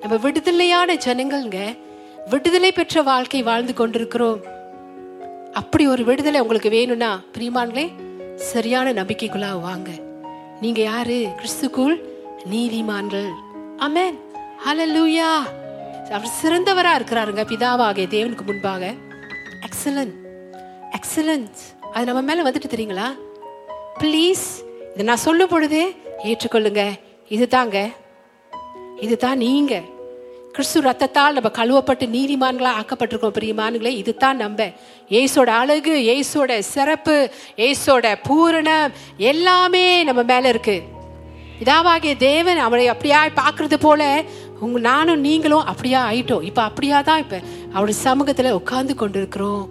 நம்ம 0.00 0.16
விடுதலையான 0.16 0.94
ஜனங்கள்ங்க 1.06 1.60
விடுதலை 2.30 2.72
பெற்ற 2.72 3.02
வாழ்க்கை 3.02 3.42
வாழ்ந்து 3.42 3.74
கொண்டிருக்கிறோம். 3.74 4.40
அப்படி 5.52 5.86
ஒரு 5.86 6.04
விடுதலை 6.04 6.40
உங்களுக்கு 6.40 6.70
வேணும்னா 6.70 7.10
பிரியமான்களே 7.34 7.86
சரியான 8.38 8.92
நம்பிக்கைக்குள்ளா 8.92 9.60
வாங்க. 9.60 9.90
நீங்க 10.60 10.82
யாரு? 10.82 11.28
கிறிஸ்துக்குள் 11.36 12.00
நீதிமான்கள். 12.50 13.30
அமேன் 13.78 14.18
ஹலலூயா 14.66 15.32
அவர் 16.10 16.30
சிறந்தவரா 16.42 17.02
இருக்கிறாருங்க 17.02 17.42
பிதாவாகிய 17.44 18.06
தேவனுக்கு 18.06 18.44
முன்பாக. 18.46 18.94
எக்ஸலன்ட் 19.60 20.14
எக்ஸலன்ஸ் 20.90 21.60
அது 21.92 22.04
நம்ம 22.04 22.20
மேல 22.20 22.50
வந்துட்டு 22.50 22.64
தெரியுங்களா? 22.68 23.18
ப்ளீஸ் 23.98 24.46
இதை 24.92 25.04
நான் 25.04 25.16
சொல்லும் 25.16 25.48
பொழுது 25.48 25.94
ஏற்றுக்கொள்ளுங்க. 26.24 26.90
இதுதாங்க. 27.28 27.92
இதுதான் 29.00 29.36
நீங்கள் 29.36 29.88
கிறிஸ்து 30.58 30.80
ரத்தத்தால் 30.82 31.36
நம்ம 31.36 31.50
கழுவப்பட்டு 31.58 32.04
நீதிமான்களா 32.14 32.70
ஆக்கப்பட்டிருக்கோம் 32.78 33.34
பிரியமானுங்களே 33.36 33.90
இதுதான் 34.02 34.36
நம்ப 34.36 34.72
ஏசோட 35.08 35.50
அழகு 35.58 35.94
ஏசோட 36.14 36.58
சிறப்பு 36.58 37.30
ஏசோட 37.56 38.16
பூரணம் 38.28 38.92
எல்லாமே 39.16 40.02
நம்ம 40.04 40.22
மேல 40.22 40.48
இருக்கு. 40.48 40.82
இதாவாகிய 41.60 42.16
தேவன் 42.16 42.56
அவளை 42.56 42.88
அப்படியா 42.88 43.26
பார்க்கறது 43.26 43.74
போல 43.80 44.22
உங்க 44.60 44.78
நானும் 44.78 45.20
நீங்களும் 45.20 45.64
அப்படியா 45.64 46.10
ஆயிட்டோம். 46.10 46.42
இப்ப 46.42 46.62
அப்படியா 46.62 47.02
தான் 47.02 47.18
இப்ப 47.18 47.40
அவருடைய 47.72 48.00
சமூகத்துல 48.04 48.50
உட்கார்ந்து 48.50 48.94
கொண்டிருக்கிறோம். 48.94 49.64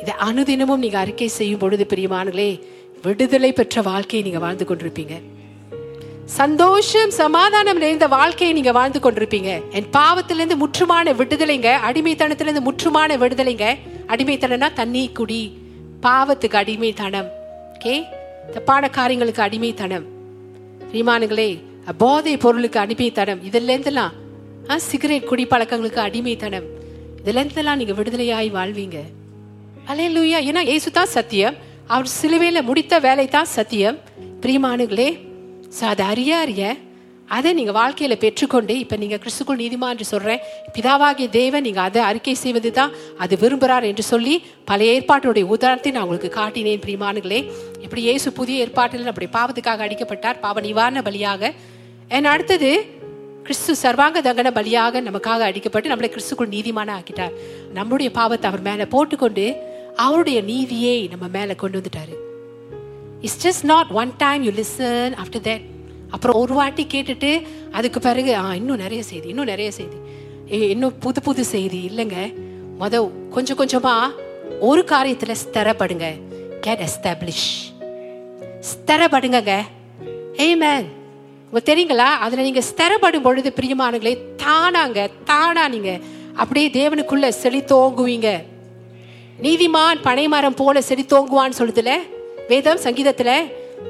இதை 0.00 0.14
அனுதினமும் 0.20 0.84
நீங்க 0.84 0.98
அறிக்கை 0.98 1.28
செய்யும் 1.28 1.58
பொழுது 1.58 1.86
பிரியமானங்களே 1.94 2.62
விடுதலை 3.02 3.52
பெற்ற 3.52 3.82
வாழ்க்கையை 3.82 4.30
நீங்க 4.30 4.44
வாழ்ந்து 4.46 4.64
கொண்டிருப்பீங்க. 4.64 5.16
சந்தோஷம் 6.28 7.10
சமாதானம் 7.10 7.78
நிறைந்த 7.78 8.06
வாழ்க்கையை 8.06 8.52
நீங்க 8.52 8.72
வாழ்ந்து 8.72 8.98
கொண்டிருப்பீங்க. 8.98 9.62
என் 9.70 9.86
பாவத்திலிருந்து 9.92 10.56
முற்றுமான 10.56 11.12
விடுதலைங்க 11.12 11.74
அடிமைத்தனத்திலிருந்து 11.88 12.60
முற்றுமான 12.60 13.16
விடுதலைங்க. 13.16 13.76
அடிமைத்தனம்னா 14.06 14.72
தண்ணி 14.72 15.10
குடி 15.14 15.58
பாவத்துக்கு 16.02 16.54
அடிமைத்தனம். 16.54 17.28
ஓகே? 17.74 18.02
தப்பான 18.52 18.88
காரியங்களுக்கு 18.88 19.42
அடிமைத்தனம் 19.42 20.04
விமானங்களே 20.92 21.62
போதை 21.98 22.36
பொருளுக்கு 22.36 22.78
அடிமைத்தனம். 22.78 23.44
இதுல 23.44 24.10
ஆ, 24.70 24.78
சிகரெட் 24.78 25.26
குடி 25.26 25.46
பழக்கங்களுக்கு 25.46 26.00
அடிமைத்தனம். 26.00 26.64
இதுலேருந்துலாம் 27.24 27.76
நீங்க 27.76 27.92
விடுதலையாய் 27.92 28.52
வாழ்வீங்க. 28.52 28.96
அலையலூயா. 29.86 30.40
ஏன்னா 30.40 30.58
இயேசு 30.58 30.90
தான் 30.90 31.06
சத்தியம். 31.06 31.54
அவர் 31.86 32.06
சிலுவையில் 32.06 32.62
முடித்த 32.62 32.98
வேலை 32.98 33.26
தான் 33.26 33.44
சத்தியம். 33.44 33.98
பிரியமானுங்களே 34.40 35.26
ஸோ 35.76 35.82
அதை 35.92 36.04
அறிய 36.12 36.36
அறிய 36.44 36.62
அதை 37.36 37.50
நீங்கள் 37.56 37.76
வாழ்க்கையில் 37.78 38.20
பெற்றுக்கொண்டு 38.22 38.74
இப்போ 38.82 38.96
நீங்கள் 39.00 39.20
கிறிஸ்துக்குள் 39.22 39.58
நீதிமான் 39.62 39.92
என்று 39.94 40.06
சொல்கிறேன் 40.10 40.42
பிதாவாகிய 40.74 41.26
தேவன் 41.30 41.64
நீங்கள் 41.66 41.86
அதை 41.88 42.02
அறிக்கை 42.10 42.34
செய்வது 42.42 42.70
தான் 42.78 42.92
அது 43.24 43.36
விரும்புகிறார் 43.42 43.86
என்று 43.88 44.04
சொல்லி 44.12 44.34
பல 44.70 44.84
ஏற்பாட்டுடைய 44.92 45.46
உதாரணத்தை 45.54 45.90
நான் 45.92 46.06
உங்களுக்கு 46.06 46.30
காட்டினேன் 46.38 46.84
பிரிமானுகளே 46.84 47.40
இப்படி 47.84 48.02
இயேசு 48.06 48.30
புதிய 48.38 48.62
ஏற்பாட்டில் 48.64 49.10
அப்படி 49.12 49.28
பாவத்துக்காக 49.36 49.84
அடிக்கப்பட்டார் 49.86 50.40
பாவ 50.44 50.60
நிவாரண 50.60 51.02
பலியாக. 51.08 51.52
என் 52.16 52.30
அடுத்தது 52.32 52.70
கிறிஸ்து 53.46 53.74
சர்வாங்க 53.82 54.20
தகன 54.28 54.52
பலியாக 54.58 55.02
நமக்காக 55.08 55.50
அடிக்கப்பட்டு 55.50 55.92
நம்மளை 55.92 56.10
கிறிஸ்துக்குள் 56.14 56.54
நீதிமான 56.54 56.88
ஆக்கிட்டார். 56.98 57.36
நம்முடைய 57.72 58.10
பாவத்தை 58.10 58.48
அவர் 58.50 58.66
மேலே 58.70 58.86
போட்டுக்கொண்டு 58.94 59.46
அவருடைய 60.06 60.40
நீதியை 60.52 60.96
நம்ம 61.12 61.28
மேலே 61.36 61.54
கொண்டு 61.54 61.78
வந்துட்டாரு. 61.80 62.16
It's 63.20 63.40
just 63.46 63.64
not 63.64 63.90
one 63.90 64.12
time 64.16 64.42
you 64.42 64.50
listen 64.50 65.14
after 65.22 65.44
that 65.48 65.64
அப்புறம் 66.10 66.36
ஒரு 66.36 66.54
வாட்டி 66.54 66.86
கேட்டுட்டு 66.92 67.30
அதுக்கு 67.72 68.00
பிறகு 68.00 68.36
ஆ 68.36 68.54
இன்னும் 68.54 68.76
நிறைய 68.76 69.02
செய்தி 69.02 69.28
இன்னும் 69.28 69.44
நிறைய 69.44 69.70
செய்தி. 69.70 69.96
இன்னும் 70.48 70.98
புது 70.98 71.22
புது 71.22 71.44
செய்தி 71.44 71.80
இல்லைங்க. 71.88 72.18
மொத 72.80 73.10
கொஞ்சம் 73.30 73.58
கொஞ்சமா 73.58 73.94
ஒரு 74.60 74.84
காரியத்துல 74.88 75.34
ஸ்திரப்படுங்க. 75.44 76.06
கேட் 76.60 76.80
எஸ்டாப்ளிஷ் 76.80 77.48
ஸ்திரப்படுங்க 78.70 79.52
ஏய் 80.36 80.54
மேன் 80.54 80.86
உங்களுக்கு 81.44 81.70
தெரியுங்களா? 81.72 82.08
அதுல 82.24 82.42
நீங்க 82.42 82.62
ஸ்திரப்படும் 82.70 83.26
பொழுது 83.26 83.52
பிரியமானங்களே 83.56 84.14
தானாங்க 84.44 85.08
தானா 85.24 85.68
நீங்க 85.68 86.00
அப்படியே 86.34 86.68
தேவனுக்குள்ள 86.68 87.28
செழித்தோங்குவீங்க. 87.42 88.44
நீதிமான் 89.42 89.98
பனைமரம் 90.02 90.54
போல 90.54 90.80
செழித்தோங்குவான்னு 90.88 91.58
சொல்லுதுல 91.58 91.92
வேதம் 92.48 92.78
சங்கீதத்துல 92.78 93.30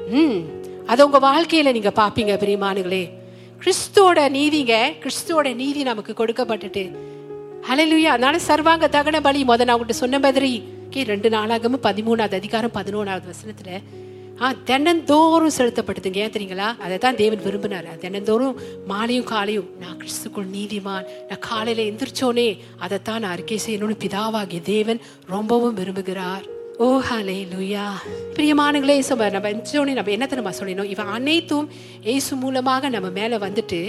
ம் 0.09 0.39
அது 0.85 1.05
உங்க 1.05 1.19
வாழ்க்கையில 1.19 1.71
நீங்க 1.71 1.91
பாப்பீங்க 1.95 2.33
பிரியமானுங்களே 2.43 3.09
கிறிஸ்துவோட 3.63 4.29
நீதிங்க 4.29 4.93
கிறிஸ்துவோட 4.99 5.55
நீதி 5.55 5.83
நமக்கு 5.83 6.13
கொடுக்கப்பட்டுட்டு. 6.13 6.95
ஹalleluya. 7.69 8.07
அதனால 8.07 8.39
சர்வாங்க 8.39 8.87
தகன 8.87 9.21
பலி 9.21 9.43
முத 9.43 9.63
நான் 9.63 9.79
உங்கள்கிட்ட 9.79 9.89
சொன்ன 9.89 10.19
மாதிரி 10.19 10.63
கே 10.89 11.03
ரெண்டு 11.03 11.29
நாளாகமும் 11.29 11.83
பதிமூணாவது 11.83 12.33
அதிகாரம் 12.33 12.71
பதினோராவது 12.71 13.33
வசனத்துல 13.33 13.81
ஆ 14.41 14.53
தினந்தோறும் 14.63 15.57
செலுத்தப்படுதுங்க 15.57 16.15
ஏன் 16.15 16.31
தெரியுங்களா? 16.31 16.77
அதை 16.77 16.97
தான் 16.97 17.15
தேவன் 17.15 17.43
விரும்பினார். 17.43 17.97
தினந்தோறும் 17.97 18.59
மாலையும் 18.87 19.23
காலையும் 19.23 19.69
நான் 19.79 19.97
கிறிஸ்துக்குள் 19.97 20.55
நீதிமான் 20.55 21.05
நான் 21.29 21.39
காலையில 21.39 21.89
எந்திரிச்சோனே 21.89 22.59
அதைத்தான் 22.77 23.19
நான் 23.19 23.31
அறிக்கை 23.31 23.59
செய்யணும்னு 23.67 23.97
பிதாவாகிய 24.05 24.61
தேவன் 24.61 25.01
ரொம்பவும் 25.27 25.77
விரும்புகிறார். 25.77 26.57
ஓ 26.83 26.85
ஹலே 27.07 27.35
லுயா 27.51 27.85
பிரியமானங்களே 28.35 28.93
சும 29.07 29.25
நம்ம 29.33 29.47
எந்திரிச்சோனே 29.53 29.93
நம்ம 29.97 30.11
என்ன 30.15 30.27
நம்ம 30.39 30.51
சொல்லணும்? 30.59 30.89
இவன் 30.93 31.09
அனைத்தும் 31.15 31.65
ஏசு 32.13 32.31
மூலமாக 32.43 32.89
நம்ம 32.93 33.07
மேலே 33.17 33.37
வந்துட்டு 33.43 33.79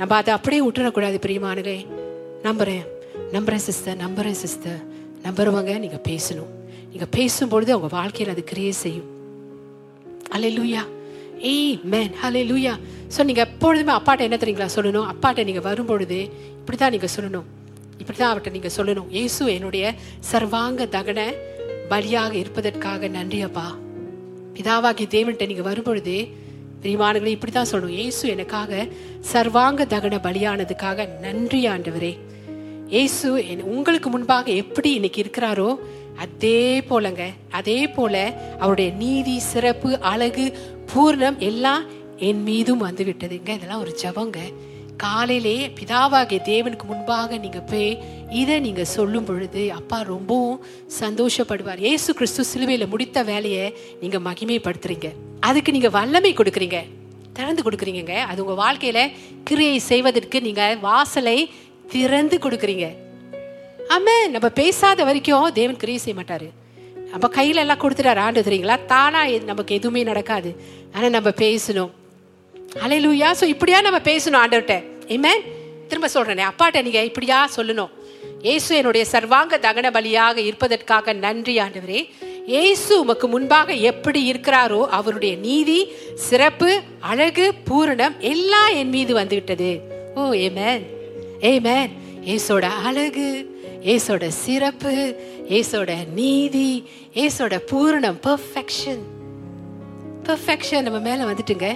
நம்ம 0.00 0.12
அதை 0.18 0.30
அப்படியே 0.34 0.60
விட்டுறக்கூடாது 0.66 1.16
பிரியமானங்களே 1.24 1.78
நம்புறேன். 2.44 2.84
நம்புறேன் 3.32 3.64
சிஸ்டர் 3.66 3.98
நம்புறேன் 4.04 4.38
சிஸ்டர் 4.42 4.78
நம்புறவங்க 5.24 5.74
நீங்கள் 5.84 6.04
பேசணும். 6.10 6.52
நீங்கள் 6.92 7.10
பேசும்பொழுது 7.16 7.72
அவங்க 7.76 7.90
வாழ்க்கையில் 7.96 8.32
அது 8.34 8.44
கிரியே 8.52 8.74
செய்யும். 8.82 9.08
அலையலூயா 10.36 10.84
ஏய் 11.54 11.74
மேன் 11.94 12.14
ஹalleluya 12.22 12.76
ஸோ 13.16 13.20
நீங்கள் 13.30 13.46
எப்பொழுதுமே 13.48 13.94
அப்பாட்ட 13.98 14.28
என்ன 14.28 14.40
தெரியுங்களா 14.44 14.70
சொல்லணும்? 14.76 15.08
அப்பாட்ட 15.14 15.48
நீங்கள் 15.50 15.66
வரும்பொழுது 15.68 16.20
இப்படி 16.60 16.78
தான் 16.84 16.96
நீங்கள் 16.98 17.14
சொல்லணும். 17.16 17.46
இப்படி 17.98 18.18
தான் 18.18 18.30
அவர்கிட்ட 18.30 18.56
நீங்கள் 18.58 18.76
சொல்லணும். 18.78 19.10
ஏசு 19.24 19.42
என்னுடைய 19.56 19.94
சர்வாங்க 20.32 20.88
தகன 20.96 21.20
பலியாக 21.90 22.32
இருப்பதற்காக 22.32 23.08
நன்றி 23.08 23.40
அப்பா. 23.40 23.76
பிதாவாகி 24.54 25.06
தேவன்கிட்ட 25.10 25.46
நீங்கள் 25.46 25.72
வரும்பொழுதே 25.72 26.30
பிரிமானங்களை 26.82 27.26
இப்படி 27.26 27.52
தான் 27.52 27.66
சொல்லணும். 27.72 27.88
இயேசு 27.88 28.28
எனக்காக 28.28 28.88
சர்வாங்க 29.32 29.84
தகன 29.84 30.18
பலியானதுக்காக 30.22 31.18
நன்றி 31.18 31.66
ஆண்டவரே. 31.68 32.18
இயேசு 32.86 33.46
என்- 33.46 33.62
உங்களுக்கு 33.62 34.10
முன்பாக 34.10 34.50
எப்படி 34.50 34.92
இன்னைக்கு 34.92 35.22
இருக்கிறாரோ 35.22 35.76
அதே 36.16 36.80
போலங்க. 36.80 37.20
அதே 37.50 37.88
போல 37.88 38.34
அவருடைய 38.58 38.90
நீதி 38.90 39.38
சிறப்பு 39.38 40.00
அழகு 40.00 40.58
பூர்ணம் 40.94 41.36
எல்லாம் 41.36 41.84
என் 42.16 42.42
மீதும் 42.42 42.78
வந்து 42.78 43.04
விட்டதுங்க 43.04 43.48
இதெல்லாம் 43.48 43.80
ஒரு 43.80 43.96
ஜபங்க. 44.02 44.36
காலையிலே 44.96 45.72
பிதாவாகிய 45.80 46.40
தேவனுக்கு 46.42 46.82
முன்பாக 46.82 47.36
நீங்க 47.36 47.60
போய் 47.60 47.98
இதை 48.30 48.60
நீங்க 48.60 48.84
சொல்லும் 48.84 49.24
பொழுது 49.24 49.72
அப்பா 49.72 50.00
ரொம்பவும் 50.00 50.64
சந்தோஷப்படுவார். 51.00 51.78
ஏசு 51.78 52.14
கிறிஸ்து 52.14 52.44
சிலுவையில 52.54 52.88
முடித்த 52.88 53.22
வேலையை 53.22 53.76
நீங்க 54.00 54.18
மகிமைப்படுத்துறீங்க. 54.18 55.12
அதுக்கு 55.40 55.72
நீங்க 55.72 55.88
வல்லமை 55.88 56.34
கொடுக்குறீங்க. 56.34 56.76
திறந்து 57.32 57.62
கொடுக்குறீங்க 57.62 58.14
அது 58.14 58.44
உங்க 58.44 58.62
வாழ்க்கையில 58.64 59.12
கிரியை 59.44 59.78
செய்வதற்கு 59.78 60.40
நீங்க 60.40 60.76
வாசலை 60.80 61.50
திறந்து 61.90 62.38
கொடுக்குறீங்க. 62.42 62.96
ஆமா 63.88 64.28
நம்ம 64.30 64.48
பேசாத 64.48 65.04
வரைக்கும் 65.04 65.52
தேவன் 65.52 65.76
கிரியை 65.76 66.00
செய்ய 66.00 66.22
மாட்டாரு. 66.22 66.50
நம்ம 67.10 67.28
கையில 67.28 67.54
எல்லாம் 67.54 67.78
கொடுத்துட்டாரு. 67.78 68.16
ஆண்டு 68.16 68.40
தெரியுங்களா? 68.40 68.84
தானா 68.84 69.26
எது- 69.26 69.44
நமக்கு 69.44 69.74
எதுவுமே 69.74 70.02
நடக்காது. 70.02 70.60
ஆனா 70.92 71.08
நம்ம 71.08 71.28
பேசணும். 71.28 71.90
அலையிலூயா 72.84 73.28
ஸோ 73.40 73.44
இப்படியா 73.54 73.78
நம்ம 73.86 73.98
பேசணும் 74.10 74.40
ஆண்டவர்கிட்ட. 74.42 74.76
ஏமே 75.14 75.32
திரும்ப 75.88 76.08
சொல்கிறேனே 76.14 76.44
அப்பாட்ட 76.50 76.82
நீங்க 76.86 77.00
இப்படியா 77.10 77.38
சொல்லணும். 77.56 77.92
ஏசு 78.52 78.70
என்னுடைய 78.80 79.04
சர்வாங்க 79.12 79.54
தகன 79.66 79.90
பலியாக 79.96 80.36
இருப்பதற்காக 80.48 81.12
நன்றி 81.24 81.54
ஆண்டவரே. 81.64 82.00
இயேசு 82.54 82.92
உமக்கு 83.02 83.26
முன்பாக 83.28 83.74
எப்படி 83.90 84.20
இருக்கிறாரோ 84.32 84.80
அவருடைய 84.98 85.34
நீதி 85.46 85.78
சிறப்பு 86.26 86.68
அழகு 87.10 87.46
பூரணம் 87.68 88.16
எல்லாம் 88.32 88.70
என் 88.80 88.92
மீது 88.96 89.12
வந்துவிட்டது. 89.20 89.70
ஓ 90.14 90.28
ஏமேன் 90.46 90.84
ஏமேன் 91.50 91.92
ஏசோட 92.34 92.66
அழகு 92.88 93.28
ஏசோட 93.94 94.26
சிறப்பு 94.44 94.92
ஏசோட 95.58 95.90
நீதி 96.20 96.70
ஏசோட 97.24 97.54
பூரணம் 97.72 98.20
பர்ஃபெக்ஷன் 98.28 99.02
பர்ஃபெக்ஷன் 100.28 100.86
நம்ம 100.86 100.98
மேலே 101.08 101.22
வந்துட்டுங்க. 101.30 101.68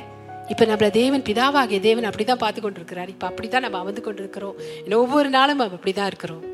இப்போ 0.53 0.65
நம்மளை 0.65 0.91
தேவன் 0.91 1.27
பிதாவாகிய 1.29 1.81
தேவன் 1.81 2.07
அப்படிதான் 2.09 2.43
பார்த்து 2.45 2.61
கொண்டிருக்கிறார். 2.61 3.09
அப்படி 3.09 3.31
அப்படிதான் 3.31 3.65
நம்ம 3.67 3.83
வந்து 3.89 4.03
கொண்டிருக்கிறோம். 4.03 4.57
இன்னும் 4.83 5.01
ஒவ்வொரு 5.01 5.29
நாளும் 5.29 5.57
நம்ம 5.57 5.79
அப்படிதான் 5.79 6.11
இருக்கிறோம். 6.13 6.45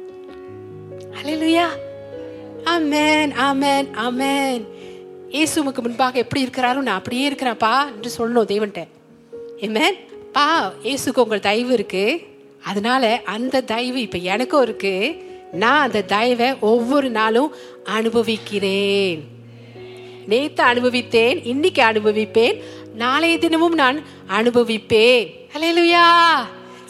அலையிலுயா 1.19 1.67
ஆமென் 2.65 3.33
ஆமென் 3.49 3.89
ஆமென் 4.07 4.65
இயேசுமுக்கு 5.37 5.81
முன்பாக 5.87 6.19
எப்படி 6.19 6.41
இருக்கிறாரோ 6.47 6.81
நான் 6.89 6.99
அப்படியே 7.01 7.25
இருக்கிறேன்ப்பா 7.31 7.75
என்று 7.95 8.11
சொல்லணும் 8.19 8.51
தேவன்ட்ட 8.53 8.83
ஏமேன் 9.67 9.97
பா 10.33 10.47
இயேசுக்கு 10.83 11.25
உங்கள் 11.25 11.47
தயவு 11.49 11.73
இருக்கு. 11.73 12.05
அதனால 12.71 13.05
அந்த 13.35 13.65
தயவு 13.73 14.01
இப்போ 14.01 14.19
எனக்கும் 14.33 14.63
இருக்கு. 14.63 14.95
நான் 15.63 15.85
அந்த 15.87 16.03
தயவை 16.15 16.49
ஒவ்வொரு 16.61 17.09
நாளும் 17.11 17.51
அனுபவிக்கிறேன். 17.97 19.21
நேத்து 20.31 20.63
அனுபவித்தேன் 20.65 21.39
இன்னைக்கு 21.53 21.83
அனுபவிப்பேன். 21.83 22.57
நாளைய 22.97 23.39
தினமும் 23.39 23.75
நான் 23.75 23.99
அனுபவிப்பேன். 24.29 25.27
ஹalleluya 25.55 26.05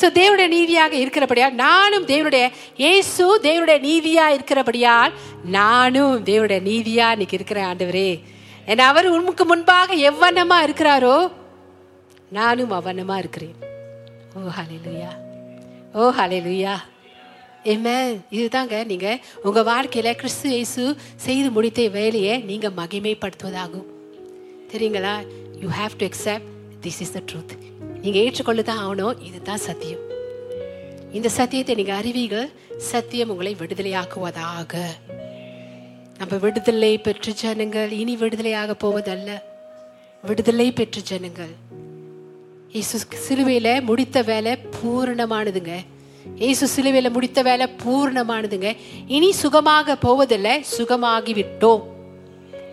சோ 0.00 0.06
தேவனுடைய 0.18 0.48
நீதியாக 0.48 0.94
இருக்கிறபடியால் 0.96 1.54
நானும் 1.54 2.06
தேவனுடைய 2.06 2.50
ஏசு 2.76 3.40
தேவனுடைய 3.42 3.78
நீதியா 3.80 4.24
இருக்கிறபடியால் 4.36 5.12
நானும் 5.44 6.24
தேவனுடைய 6.24 6.60
நீதியா 6.62 7.06
இன்னைக்கு 7.10 7.36
இருக்கிறேன் 7.38 7.66
ஆண்டவரே. 7.66 8.10
என் 8.66 8.78
அவர் 8.78 9.06
உனக்கு 9.06 9.44
முன்பாக 9.44 9.94
எவ்வண்ணமா 9.94 10.58
இருக்கிறாரோ 10.66 11.16
நானும் 12.28 12.72
அவ்வண்ணமா 12.72 13.16
இருக்கிறேன். 13.18 13.56
ஓ 14.34 14.40
ஹalleluya 14.58 15.10
ஓ 15.94 16.10
ஹalleluya 16.10 16.74
Amen. 17.72 18.08
இதுதாங்க 18.30 18.86
நீங்க 18.86 19.18
உங்க 19.42 19.60
வாழ்க்கையில 19.62 20.14
கிறிஸ்து 20.14 20.48
இயேசு 20.50 20.96
செய்து 21.16 21.50
முடித்த 21.50 21.88
வேலையை 21.88 22.38
நீங்க 22.38 22.68
மகிமைப்படுத்துவதாகும். 22.68 23.86
தெரியுங்களா? 24.72 25.14
You 25.60 25.68
have 25.68 25.90
to 25.98 26.06
accept 26.06 26.48
this 26.82 27.00
is 27.00 27.12
the 27.12 27.20
truth 27.32 27.54
நீங்கள் 28.02 28.22
ஏற்றுக்கொள்ள 28.22 28.62
தான் 28.62 28.82
ஆகணும். 28.86 29.22
இதுதான் 29.22 29.56
சத்தியம். 29.56 29.98
இந்த 31.12 31.28
சத்தியத்தை 31.28 31.74
நீங்கள் 31.74 31.96
அறிவீர்கள். 31.96 32.50
சத்தியம் 32.76 33.30
உங்களை 33.30 33.56
விடுதலையாக்குவதாக. 33.58 34.74
நம்ம 36.18 36.36
விடுதலை 36.40 36.98
பெற்ற 36.98 37.32
ஜனங்கள் 37.32 37.90
இனி 37.90 38.16
விடுதலையாக 38.16 38.74
போவதல்ல. 38.84 39.40
விடுதலை 40.22 40.72
பெற்ற 40.72 41.00
ஜனங்கள். 41.00 41.54
இயேசு 42.72 42.98
சிலுவையில் 42.98 43.82
முடித்த 43.82 44.22
வேலை 44.22 44.58
பூரணமானதுங்க. 44.76 45.74
இயேசு 46.36 46.66
சிலுவையில் 46.66 47.12
முடித்த 47.12 47.42
வேலை 47.42 47.66
பூரணமானதுங்க. 47.84 48.76
இனி 49.06 49.32
சுகமாக 49.32 49.96
போவதில்லை. 49.96 50.64
சுகமாகி 50.78 51.34
விட்டோம் 51.34 51.82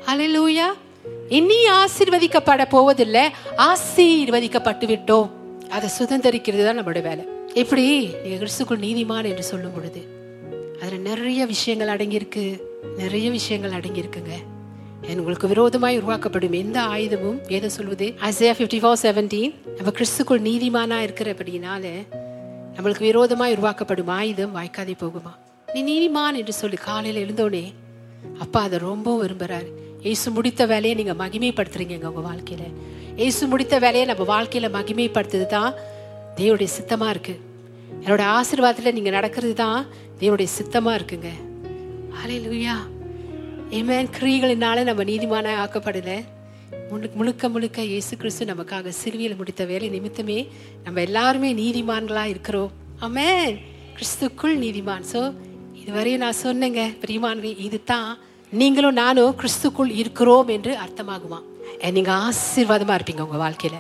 ஹalleluya. 0.07 0.82
இனி 1.29 1.59
ஆசீர்வதிக்கப்பட 1.81 2.65
போவதில்லை 2.69 3.23
ஆசீர்வதிக்கப்பட்டு 3.69 4.85
விட்டோம் 4.93 5.29
அதை 5.69 5.89
சுதந்திரிக்கிறது 5.99 6.63
தான் 6.65 6.79
நம்மளோட 6.79 7.01
வேலை. 7.09 7.23
எப்படி 7.53 7.85
கிறிஸ்துக்குள் 8.31 8.83
நீதிமான் 8.85 9.29
என்று 9.31 9.43
சொல்லும் 9.43 9.75
பொழுது 9.75 10.01
அதுல 10.81 10.97
நிறைய 11.09 11.45
விஷயங்கள் 11.45 11.91
அடங்கியிருக்கு. 11.95 12.45
நிறைய 12.97 13.27
விஷயங்கள் 13.29 13.75
அடங்கியிருக்குங்க. 13.79 14.33
உங்களுக்கு 15.21 15.47
விரோதமாய் 15.47 15.97
உருவாக்கப்படும் 15.97 16.57
எந்த 16.59 16.77
ஆயுதமும் 16.81 17.39
எதை 17.47 17.69
சொல்வது 17.69 18.05
ஐசியா 18.29 18.51
ஃபிஃப்டி 18.57 18.79
ஃபோர் 18.83 19.01
செவன்டீன் 19.05 19.53
நம்ம 19.77 19.91
கிறிஸ்துக்குள் 19.97 20.45
நீதிமானா 20.49 20.97
இருக்கிறபடினால 21.07 21.85
நம்மளுக்கு 22.75 23.07
விரோதமாய் 23.09 23.55
உருவாக்கப்படும் 23.55 24.11
ஆயுதம் 24.17 24.55
வாய்க்காதே 24.55 24.95
போகுமா? 25.03 25.33
நீ 25.73 25.81
நீதிமான் 25.91 26.37
என்று 26.39 26.53
சொல்லி 26.53 26.75
காலையில 26.75 27.23
எழுந்தோடனே 27.25 27.65
அப்பா 28.39 28.61
அதை 28.61 28.79
ரொம்ப 28.79 29.09
விரும்புறாரு. 29.23 29.71
இயேசு 30.05 30.27
முடித்த 30.31 30.65
வேலையை 30.65 30.93
நீங்க 30.99 31.13
மகிமைப்படுத்துறீங்க 31.23 31.95
உங்க 32.11 32.21
வாழ்க்கையில. 32.29 32.63
இயேசு 33.21 33.47
முடித்த 33.47 33.75
வேலையை 33.83 34.05
நம்ம 34.09 34.23
வாழ்க்கையில 34.33 34.69
மகிமைப்படுத்துறது 34.77 35.47
தான் 35.55 35.73
தேவனுடைய 36.37 36.69
சித்தமா 36.77 37.07
இருக்கு. 37.13 37.35
என்னோட 38.03 38.23
ஆசீர்வாதத்துல 38.37 38.91
நீங்க 38.97 39.09
நடக்கிறது 39.09 39.53
தான் 39.63 39.79
தேவனுடைய 40.19 40.49
சித்தமா 40.57 40.93
இருக்குங்க. 40.99 41.31
ஹalleluya 42.17 42.75
ஏமேன் 43.77 44.09
கிரீகளினால 44.17 44.83
நம்ம 44.89 45.03
நீதிமான 45.11 45.53
ஆக்கப்படல. 45.63 46.11
முழுக்க 46.89 47.15
முழுக்க 47.19 47.49
முழுக்க 47.49 47.79
இயேசு 47.83 48.13
கிறிஸ்து 48.17 48.43
நமக்காக 48.45 48.91
சிறுவியில் 49.01 49.39
முடித்த 49.39 49.63
வேலை 49.65 49.87
நிமித்தமே 49.89 50.39
நம்ம 50.83 51.01
எல்லாருமே 51.01 51.49
நீதிமான்களா 51.61 52.25
இருக்கிறோம். 52.33 52.71
ஆமே 53.05 53.29
கிறிஸ்துக்குள் 53.95 54.55
நீதிமான். 54.65 55.05
ஸோ 55.13 55.21
இதுவரையும் 55.81 56.23
நான் 56.25 56.41
சொன்னேங்க 56.43 56.83
பிரியமானவே 57.01 57.51
இதுதான் 57.67 58.11
நீங்களும் 58.53 58.93
நானும் 58.93 59.35
கிறிஸ்துக்குள் 59.37 59.89
இருக்கிறோம் 59.91 60.47
என்று 60.47 60.77
அர்த்தமாகுமா? 60.85 61.39
நீங்க 61.91 62.11
ஆசீர்வாதமா 62.13 62.97
இருப்பீங்க 62.97 63.21
உங்க 63.21 63.49
வாழ்க்கையில. 63.49 63.77